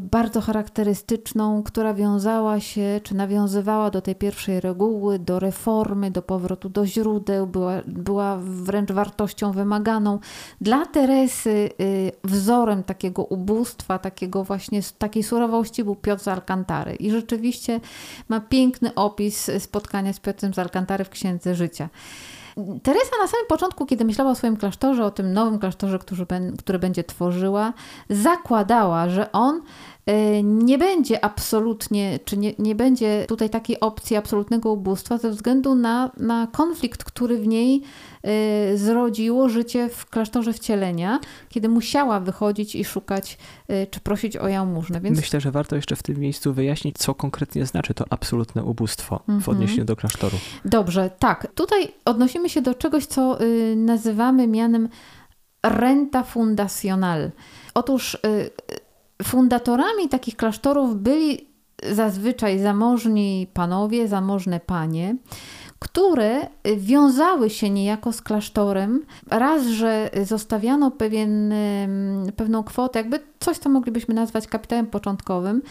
[0.00, 6.68] bardzo charakterystyczną, która wiązała się, czy nawiązywała do tej pierwszej reguły, do reformy, do powrotu
[6.68, 10.18] do źródeł, była, była wręcz wartością wymaganą.
[10.60, 16.94] Dla Teresy e, wzorem takiego ubóstwa, takiego właśnie takiej surowości był Piotr z Alcantary.
[16.94, 17.80] I rzeczywiście
[18.28, 21.88] ma piękny opis spotkania z Piotrem z Alcantary w Księdze Życia.
[22.82, 26.26] Teresa na samym początku, kiedy myślała o swoim klasztorze, o tym nowym klasztorze, który,
[26.58, 27.72] który będzie tworzyła,
[28.10, 29.62] zakładała, że on
[30.42, 36.10] nie będzie absolutnie, czy nie, nie będzie tutaj takiej opcji absolutnego ubóstwa ze względu na,
[36.16, 37.82] na konflikt, który w niej
[38.72, 43.38] Y, zrodziło życie w klasztorze wcielenia, kiedy musiała wychodzić i szukać,
[43.70, 45.00] y, czy prosić o jałmużnę.
[45.00, 45.16] Więc...
[45.16, 49.30] Myślę, że warto jeszcze w tym miejscu wyjaśnić, co konkretnie znaczy to absolutne ubóstwo w
[49.30, 49.56] mhm.
[49.56, 50.36] odniesieniu do klasztoru.
[50.64, 51.46] Dobrze, tak.
[51.54, 54.88] Tutaj odnosimy się do czegoś, co y, nazywamy mianem
[55.62, 57.30] renta fundacional.
[57.74, 58.18] Otóż
[59.24, 61.48] fundatorami takich klasztorów byli
[61.92, 65.16] zazwyczaj zamożni panowie, zamożne panie,
[65.78, 66.46] które
[66.76, 69.06] wiązały się niejako z klasztorem.
[69.30, 71.54] Raz, że zostawiano pewien,
[72.36, 75.62] pewną kwotę, jakby coś, co moglibyśmy nazwać kapitałem początkowym, y,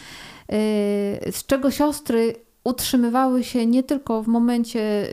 [1.32, 5.08] z czego siostry utrzymywały się nie tylko w momencie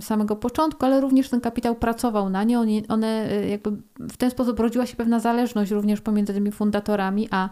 [0.00, 2.60] samego początku, ale również ten kapitał pracował na nie.
[2.60, 7.28] One, one y, jakby w ten sposób rodziła się pewna zależność również pomiędzy tymi fundatorami
[7.30, 7.48] a,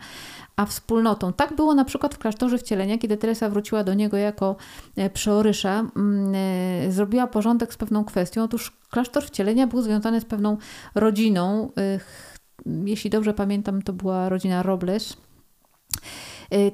[0.57, 1.33] a wspólnotą.
[1.33, 4.57] Tak było na przykład w klasztorze wcielenia, kiedy Teresa wróciła do niego jako
[4.97, 8.43] e, przeorysza, mm, e, zrobiła porządek z pewną kwestią.
[8.43, 10.57] Otóż klasztor wcielenia był związany z pewną
[10.95, 11.71] rodziną.
[11.77, 12.01] E,
[12.85, 15.17] jeśli dobrze pamiętam, to była rodzina Robles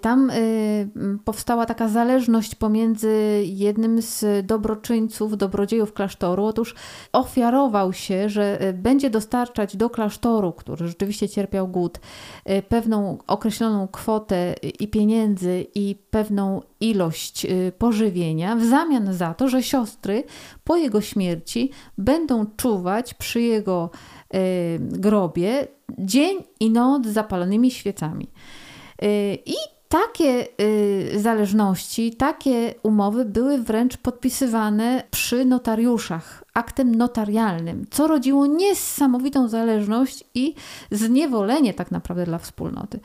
[0.01, 0.89] tam y,
[1.25, 6.45] powstała taka zależność pomiędzy jednym z dobroczyńców, dobrodziejów klasztoru.
[6.45, 6.75] Otóż
[7.13, 12.01] ofiarował się, że y, będzie dostarczać do klasztoru, który rzeczywiście cierpiał głód,
[12.69, 17.47] pewną określoną kwotę i pieniędzy i pewną ilość
[17.79, 20.25] pożywienia w zamian za to, że siostry
[20.65, 23.91] po jego śmierci będą czuwać przy jego
[24.79, 25.69] grobie
[25.99, 28.29] dzień i noc zapalonymi świecami.
[29.47, 29.55] I
[29.89, 39.49] takie y, zależności, takie umowy były wręcz podpisywane przy notariuszach, aktem notarialnym, co rodziło niesamowitą
[39.49, 40.55] zależność i
[40.91, 43.01] zniewolenie tak naprawdę dla wspólnoty.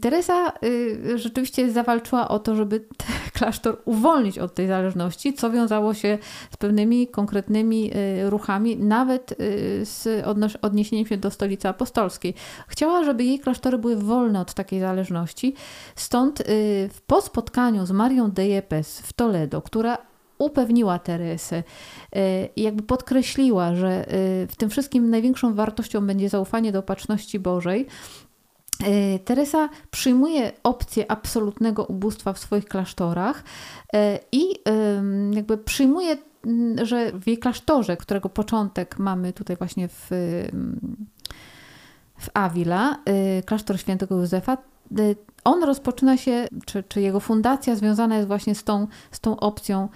[0.00, 2.84] Teresa y, rzeczywiście zawalczyła o to, żeby
[3.38, 6.18] klasztor uwolnić od tej zależności, co wiązało się
[6.50, 9.36] z pewnymi konkretnymi y, ruchami, nawet y,
[9.84, 10.26] z
[10.62, 12.34] odniesieniem się do stolicy apostolskiej.
[12.68, 15.54] Chciała, żeby jej klasztory były wolne od takiej zależności.
[15.96, 16.42] Stąd
[17.06, 19.98] po spotkaniu z Marią de Yepes w Toledo, która
[20.38, 21.62] upewniła Teresę
[22.56, 24.04] i jakby podkreśliła, że
[24.48, 27.86] w tym wszystkim największą wartością będzie zaufanie do opatrzności Bożej,
[28.84, 33.44] E, Teresa przyjmuje opcję absolutnego ubóstwa w swoich klasztorach
[34.32, 34.48] i
[35.32, 36.16] jakby przyjmuje,
[36.82, 40.08] że w jej klasztorze, którego początek mamy tutaj właśnie w,
[42.18, 42.98] w Avila,
[43.46, 44.58] klasztor świętego Józefa,
[45.44, 49.88] on rozpoczyna się, czy, czy jego fundacja związana jest właśnie z tą, z tą opcją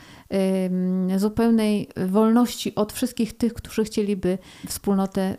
[1.17, 4.39] zupełnej wolności od wszystkich tych, którzy chcieliby
[4.69, 5.37] wspólnotę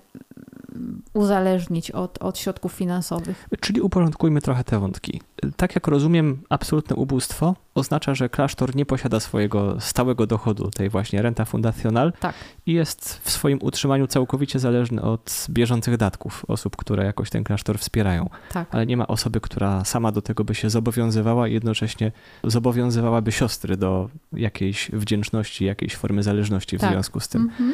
[1.13, 3.47] uzależnić od, od środków finansowych.
[3.59, 5.21] Czyli uporządkujmy trochę te wątki.
[5.57, 11.21] Tak jak rozumiem, absolutne ubóstwo oznacza, że klasztor nie posiada swojego stałego dochodu, tej właśnie
[11.21, 12.35] renta fundacjonal tak.
[12.65, 17.79] i jest w swoim utrzymaniu całkowicie zależny od bieżących datków osób, które jakoś ten klasztor
[17.79, 18.29] wspierają.
[18.51, 18.67] Tak.
[18.71, 22.11] Ale nie ma osoby, która sama do tego by się zobowiązywała i jednocześnie
[22.43, 26.91] zobowiązywałaby siostry do jakiejś wdzięczności, jakiejś formy zależności w tak.
[26.91, 27.41] związku z tym.
[27.41, 27.73] Mhm.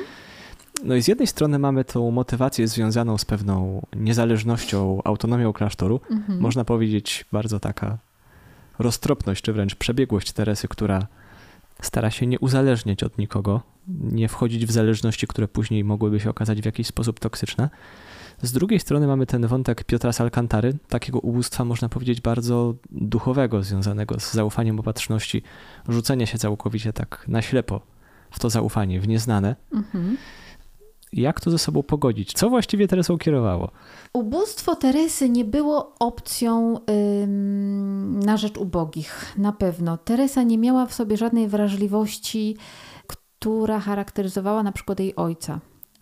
[0.83, 5.99] No i z jednej strony mamy tą motywację związaną z pewną niezależnością, autonomią klasztoru.
[6.11, 6.39] Mhm.
[6.39, 7.97] Można powiedzieć bardzo taka
[8.79, 11.07] roztropność, czy wręcz przebiegłość Teresy, która
[11.81, 16.61] stara się nie uzależniać od nikogo, nie wchodzić w zależności, które później mogłyby się okazać
[16.61, 17.69] w jakiś sposób toksyczne.
[18.41, 23.63] Z drugiej strony mamy ten wątek Piotra z Alcantary, takiego ubóstwa można powiedzieć bardzo duchowego,
[23.63, 25.43] związanego z zaufaniem opatrzności,
[25.89, 27.81] rzucenia się całkowicie tak na ślepo
[28.31, 29.55] w to zaufanie, w nieznane.
[29.73, 30.17] Mhm
[31.17, 32.33] jak to ze sobą pogodzić?
[32.33, 33.71] Co właściwie Teresą kierowało?
[34.13, 36.79] Ubóstwo Teresy nie było opcją
[37.23, 39.97] ym, na rzecz ubogich, na pewno.
[39.97, 42.57] Teresa nie miała w sobie żadnej wrażliwości,
[43.07, 45.59] która charakteryzowała na przykład jej ojca.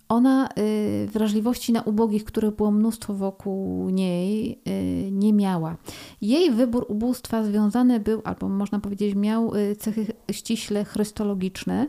[0.09, 5.77] Ona y, wrażliwości na ubogich, których było mnóstwo wokół niej, y, nie miała.
[6.21, 11.87] Jej wybór ubóstwa związany był, albo można powiedzieć, miał y, cechy ściśle chrystologiczne.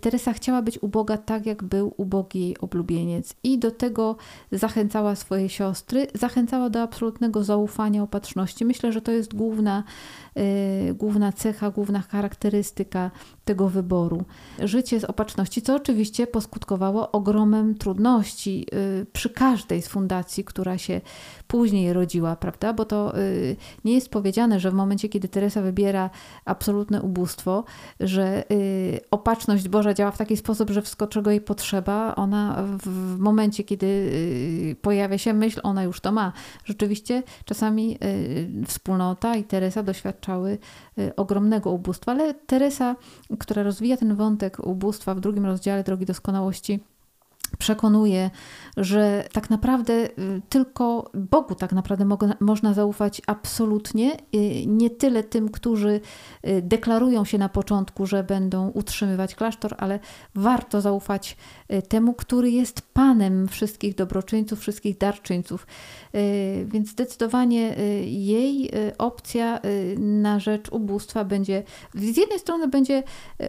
[0.00, 4.16] Teresa chciała być uboga tak, jak był ubogi jej oblubieniec i do tego
[4.52, 8.64] zachęcała swoje siostry, zachęcała do absolutnego zaufania, opatrzności.
[8.64, 9.84] Myślę, że to jest główna,
[10.94, 13.10] główna cecha, główna charakterystyka
[13.44, 14.24] tego wyboru.
[14.58, 21.00] Życie z opatrzności, co oczywiście poskutkowało ogromem trudności yy, przy każdej z fundacji, która się
[21.46, 22.72] później rodziła, prawda?
[22.72, 26.10] Bo to yy, nie jest powiedziane, że w momencie, kiedy Teresa wybiera
[26.44, 27.64] absolutne ubóstwo,
[28.00, 28.44] że
[29.10, 34.10] opatrzność Boża działa w taki sposób, że wszystko, czego jej potrzeba, ona w momencie, kiedy
[34.82, 36.32] pojawia się myśl, ona już to ma.
[36.64, 37.98] Rzeczywiście czasami
[38.66, 39.82] wspólnota i Teresa
[40.30, 40.58] doświadczały
[40.96, 42.96] yy, ogromnego ubóstwa, ale Teresa,
[43.38, 46.80] która rozwija ten wątek ubóstwa w drugim rozdziale Drogi Doskonałości,
[47.58, 48.30] przekonuje,
[48.76, 50.10] że tak naprawdę y,
[50.48, 56.00] tylko Bogu tak naprawdę mo można zaufać absolutnie, y, nie tyle tym, którzy
[56.48, 59.98] y, deklarują się na początku, że będą utrzymywać klasztor, ale
[60.34, 61.36] warto zaufać
[61.88, 65.66] temu, który jest Panem wszystkich dobroczyńców, wszystkich darczyńców.
[66.64, 69.60] Więc zdecydowanie jej opcja
[69.98, 71.62] na rzecz ubóstwa będzie,
[71.94, 73.02] z jednej strony będzie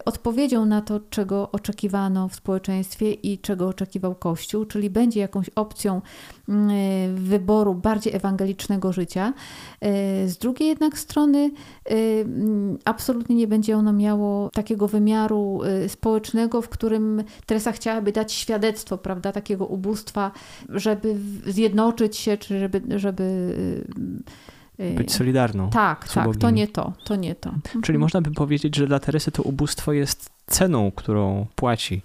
[0.05, 6.01] odpowiedzią na to, czego oczekiwano w społeczeństwie i czego oczekiwał Kościół, czyli będzie jakąś opcją
[6.49, 9.33] mm, wyboru bardziej ewangelicznego życia.
[9.81, 11.51] E, z drugiej jednak strony
[11.85, 18.33] e, mm, absolutnie nie będzie ono miało takiego wymiaru społecznego, w którym Teresa chciałaby dać
[18.33, 20.31] świadectwo, prawda, takiego ubóstwa,
[20.69, 21.15] żeby
[21.47, 23.55] zjednoczyć się, czy żeby, żeby
[24.97, 25.69] być solidarną.
[25.69, 27.49] Tak, tak, to nie to, to nie to.
[27.71, 27.99] Czyli mhm.
[27.99, 32.01] można by powiedzieć, że dla Teresy to ubóstwo jest ceną, którą płaci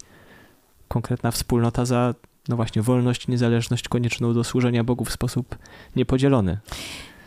[0.87, 2.13] konkretna wspólnota za
[2.47, 5.57] no właśnie, wolność, niezależność konieczną do służenia Bogu w sposób
[5.95, 6.57] niepodzielony.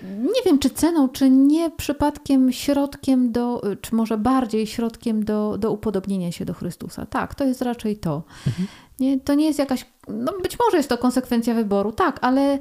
[0.02, 5.72] Nie wiem, czy ceną, czy nie przypadkiem środkiem do, czy może bardziej środkiem do, do
[5.72, 7.06] upodobnienia się do Chrystusa.
[7.06, 8.22] Tak, to jest raczej to.
[8.46, 8.68] Mhm.
[9.00, 12.58] Nie, to nie jest jakaś, no być może jest to konsekwencja wyboru, tak, ale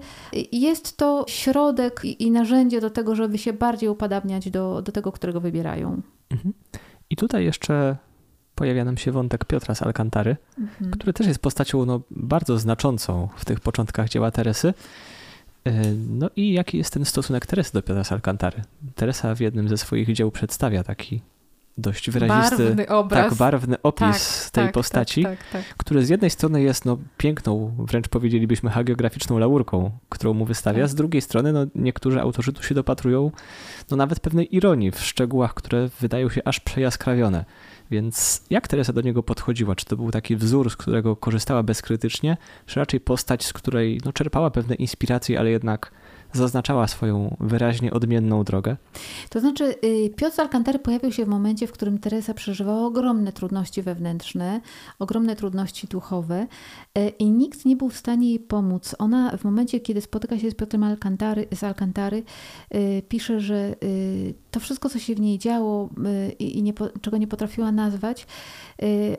[0.52, 5.12] jest to środek i, i narzędzie do tego, żeby się bardziej upodabniać do, do tego,
[5.12, 6.02] którego wybierają.
[6.30, 6.54] Mhm.
[7.10, 7.98] I tutaj jeszcze
[8.60, 10.92] pojawia nam się wątek Piotra z Alcantary, mhm.
[10.92, 14.74] który też jest postacią no, bardzo znaczącą w tych początkach dzieła Teresy.
[15.66, 15.72] E,
[16.10, 18.62] no i jaki jest ten stosunek Teresy do Piotra z Alcantary?
[18.96, 21.22] Teresa w jednym ze swoich dzieł przedstawia taki
[21.78, 23.30] dość wyrazisty, barwny obraz.
[23.30, 26.86] tak barwny opis tak, tej tak, postaci, tak, tak, tak, który z jednej strony jest
[26.86, 30.90] no, piękną, wręcz powiedzielibyśmy hagiograficzną laurką, którą mu wystawia, tak.
[30.90, 33.32] z drugiej strony no, niektórzy autorzy tu się dopatrują
[33.92, 37.46] no, nawet pewnej ironii w szczegółach, które wydają się aż przejaskrawione.
[37.92, 39.76] Więc jak Teresa do niego podchodziła?
[39.76, 44.14] Czy to był taki wzór, z którego korzystała bezkrytycznie, czy raczej postać, z której no,
[44.14, 45.92] czerpała pewne inspiracje, ale jednak
[46.34, 48.78] zaznaczała swoją wyraźnie odmienną drogę?
[49.30, 53.34] To znaczy, y, Piotr z Alcantary pojawił się w momencie, w którym Teresa przeżywała ogromne
[53.34, 54.62] trudności wewnętrzne,
[55.00, 56.48] ogromne trudności duchowe
[56.98, 58.96] y, i nikt nie był w stanie jej pomóc.
[59.00, 62.24] Ona w momencie, kiedy spotyka się z Piotrem Alcantary, z Alcantary,
[62.76, 63.76] y, pisze, że
[64.52, 65.90] to wszystko, co się w niej działo
[66.40, 68.28] i nie, czego nie potrafiła nazwać,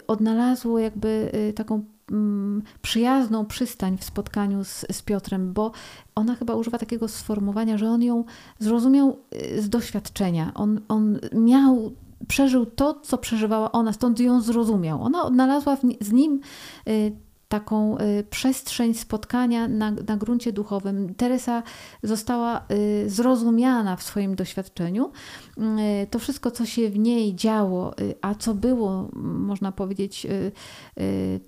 [0.07, 5.73] odnalazło jakby taką Mm, przyjazną przystań w spotkaniu z, z Piotrem, bo
[6.15, 8.25] ona chyba używa takiego sformułowania, że on ją
[8.59, 10.53] zrozumiał y, z doświadczenia.
[10.55, 11.93] On, on miał
[12.29, 15.03] przeżył to, co przeżywała ona, stąd ją zrozumiał.
[15.03, 16.41] Ona odnalazła z nim
[16.89, 17.17] y,
[17.51, 21.15] taką y, przestrzeń spotkania na, na gruncie duchowym.
[21.15, 21.63] Teresa
[22.03, 25.13] została y, zrozumiana w swoim doświadczeniu.
[25.59, 30.27] Y, to wszystko, co się w niej działo, a co było, można powiedzieć,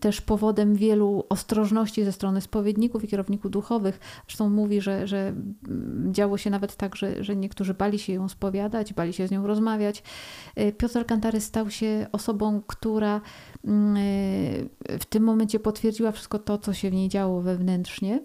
[0.01, 4.01] też powodem wielu ostrożności ze strony spowiedników i kierowników duchowych.
[4.27, 5.29] Zresztą mówi, że, że
[5.69, 9.31] mm, działo się nawet tak, że, że niektórzy bali się ją spowiadać, bali się z
[9.31, 10.03] nią rozmawiać.
[10.79, 13.21] Piotr Alcantary stał się osobą, która
[14.89, 18.21] w tym momencie potwierdziła, wszystko to, co się w niej działo wewnętrznie.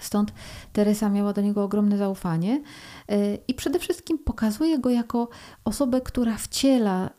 [0.00, 0.32] Stąd
[0.72, 2.62] Teresa miała do niego ogromne zaufanie
[3.08, 5.28] e, i przede wszystkim pokazuje go jako
[5.64, 7.10] osobę, która wciela e,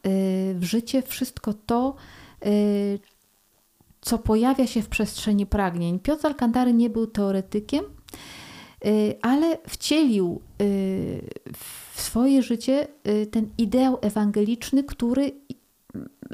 [0.54, 1.96] w życie wszystko to,
[4.02, 6.00] co pojawia się w przestrzeni pragnień.
[6.00, 7.84] Piotr Alcantary nie był teoretykiem,
[9.22, 10.42] ale wcielił
[11.94, 12.88] w swoje życie
[13.32, 15.32] ten ideał ewangeliczny, który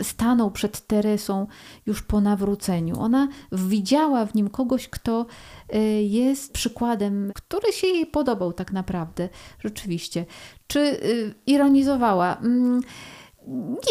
[0.01, 1.47] stanął przed Teresą
[1.85, 2.99] już po nawróceniu.
[2.99, 5.25] Ona widziała w nim kogoś, kto
[5.75, 9.29] y, jest przykładem, który się jej podobał tak naprawdę,
[9.59, 10.25] rzeczywiście.
[10.67, 12.37] Czy y, ironizowała?
[12.37, 12.81] Mm,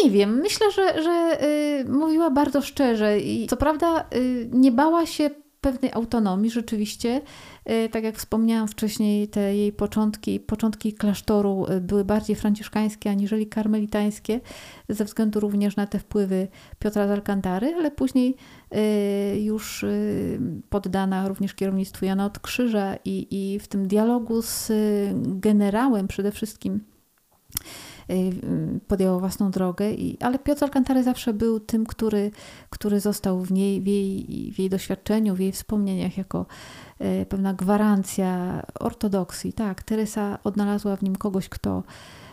[0.03, 4.09] nie wiem, myślę, że, że y, mówiła bardzo szczerze i co prawda
[4.51, 5.29] nie bała się
[5.65, 7.21] pewnej autonomii rzeczywiście.
[7.69, 13.47] Y, tak jak wspomniałam wcześniej, te jej początki, początki klasztoru y, były bardziej franciszkańskie aniżeli
[13.47, 14.41] karmelitańskie,
[14.89, 16.47] ze względu również na te wpływy
[16.79, 18.35] Piotra z Alcantary, ale później
[19.35, 19.85] y, już
[20.69, 24.71] poddana również kierownictwu Jana od Krzyża i, i w tym dialogu z
[25.15, 26.79] generałem przede wszystkim
[28.87, 32.31] podjęła własną drogę, i, ale Piotr Alcantara zawsze był tym, który,
[32.69, 36.45] który został w niej, w jej, w jej doświadczeniu, w jej wspomnieniach jako
[36.99, 39.53] e, pewna gwarancja ortodoksji.
[39.53, 42.24] Tak, Teresa odnalazła w nim kogoś, kto y,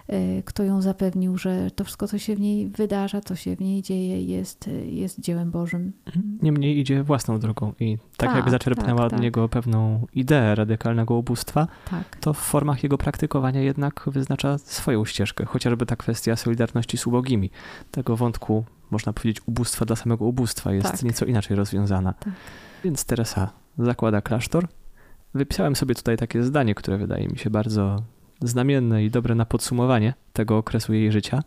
[0.44, 3.82] kto ją zapewnił, że to wszystko, co się w niej wydarza, co się w niej
[3.82, 5.92] dzieje, jest, jest dziełem Bożym.
[6.42, 9.20] Niemniej idzie własną drogą i tak, jak Tak, zaczerpnęła tak, od tak.
[9.20, 12.16] niego pewną ideę radykalnego ubóstwa, Tak.
[12.20, 17.50] to w formach jego praktykowania jednak wyznacza swoją ścieżkę, chociażby ta kwestia solidarności z ubogimi.
[17.90, 21.02] Tego wątku, można powiedzieć, ubóstwa dla samego ubóstwa jest Tak.
[21.02, 22.12] nieco inaczej rozwiązana.
[22.12, 22.32] Tak.
[22.84, 24.68] Więc Teresa zakłada klasztor.
[25.34, 28.02] Wypisałem sobie tutaj takie zdanie, które wydaje mi się bardzo
[28.42, 31.42] znamienne i dobre na podsumowanie tego okresu jej życia.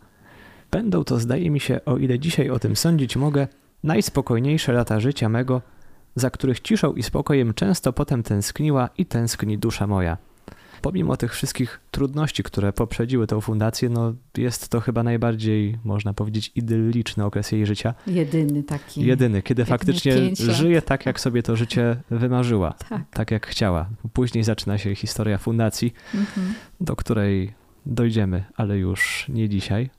[0.70, 3.48] Będą to, zdaje mi się, o ile dzisiaj o tym sądzić mogę,
[3.84, 5.62] najspokojniejsze lata życia mego,
[6.14, 10.16] za których ciszą i spokojem często potem tęskniła i tęskni dusza moja.
[10.82, 16.52] Pomimo tych wszystkich trudności, które poprzedziły tę fundację, no jest to chyba najbardziej, można powiedzieć,
[16.54, 17.94] idylliczny okres jej życia.
[18.06, 19.04] Jedyny taki.
[19.06, 23.02] Jedyny, kiedy faktycznie żyje tak, jak sobie to życie wymarzyła, Tak.
[23.10, 23.88] tak jak chciała.
[24.12, 26.54] Później zaczyna się historia fundacji, Mhm.
[26.80, 27.54] do której
[27.86, 29.90] dojdziemy, ale już nie dzisiaj.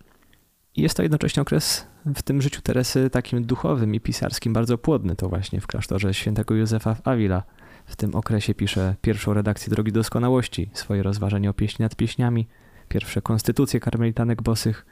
[0.75, 5.15] I Jest to jednocześnie okres w tym życiu Teresy takim duchowym i pisarskim bardzo płodny.
[5.15, 7.43] To właśnie w klasztorze świętego Józefa w Avila.
[7.87, 12.47] W tym okresie pisze pierwszą redakcję Drogi Doskonałości, swoje rozważanie o pieśni nad pieśniami,
[12.89, 14.85] pierwsze konstytucje karmelitanek bosych,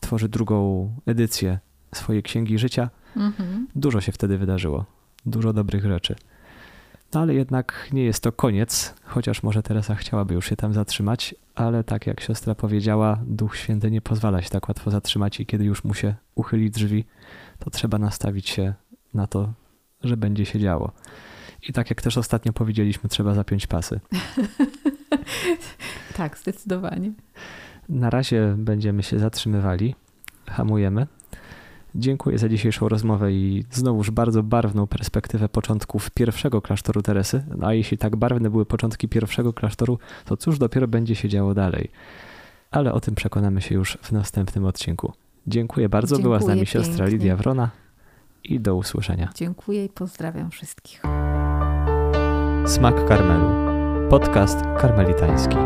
[0.00, 1.58] tworzy drugą edycję
[1.94, 2.90] swojej księgi życia.
[3.16, 3.66] Mhm.
[3.76, 4.84] Dużo się wtedy wydarzyło,
[5.26, 6.16] dużo dobrych rzeczy.
[7.14, 11.34] No ale jednak nie jest to koniec, chociaż może Teresa chciałaby już się tam zatrzymać,
[11.54, 15.64] ale tak jak siostra powiedziała, Duch Święty nie pozwala się tak łatwo zatrzymać i kiedy
[15.64, 17.04] już mu się uchyli drzwi,
[17.58, 18.74] to trzeba nastawić się
[19.14, 19.52] na to,
[20.04, 20.92] że będzie się działo.
[21.68, 24.00] I tak jak też ostatnio powiedzieliśmy, trzeba zapiąć pasy.
[26.16, 27.12] Tak, zdecydowanie.
[27.88, 29.94] Na razie będziemy się zatrzymywali,
[30.46, 31.06] hamujemy.
[31.94, 37.44] Dziękuję za dzisiejszą rozmowę i znowuż bardzo barwną perspektywę początków pierwszego klasztoru Teresy.
[37.56, 41.54] No a jeśli tak barwne były początki pierwszego klasztoru, to cóż dopiero będzie się działo
[41.54, 41.90] dalej.
[42.70, 45.12] Ale o tym przekonamy się już w następnym odcinku.
[45.46, 46.18] Dziękuję bardzo.
[46.18, 47.18] Była z Dziękuję nami siostra pięknie.
[47.18, 47.70] Lidia Wrona
[48.44, 49.30] i do usłyszenia.
[49.34, 51.02] Dziękuję i pozdrawiam wszystkich.
[52.68, 53.48] Smak Karmelu.
[54.10, 55.56] Podcast karmelitański.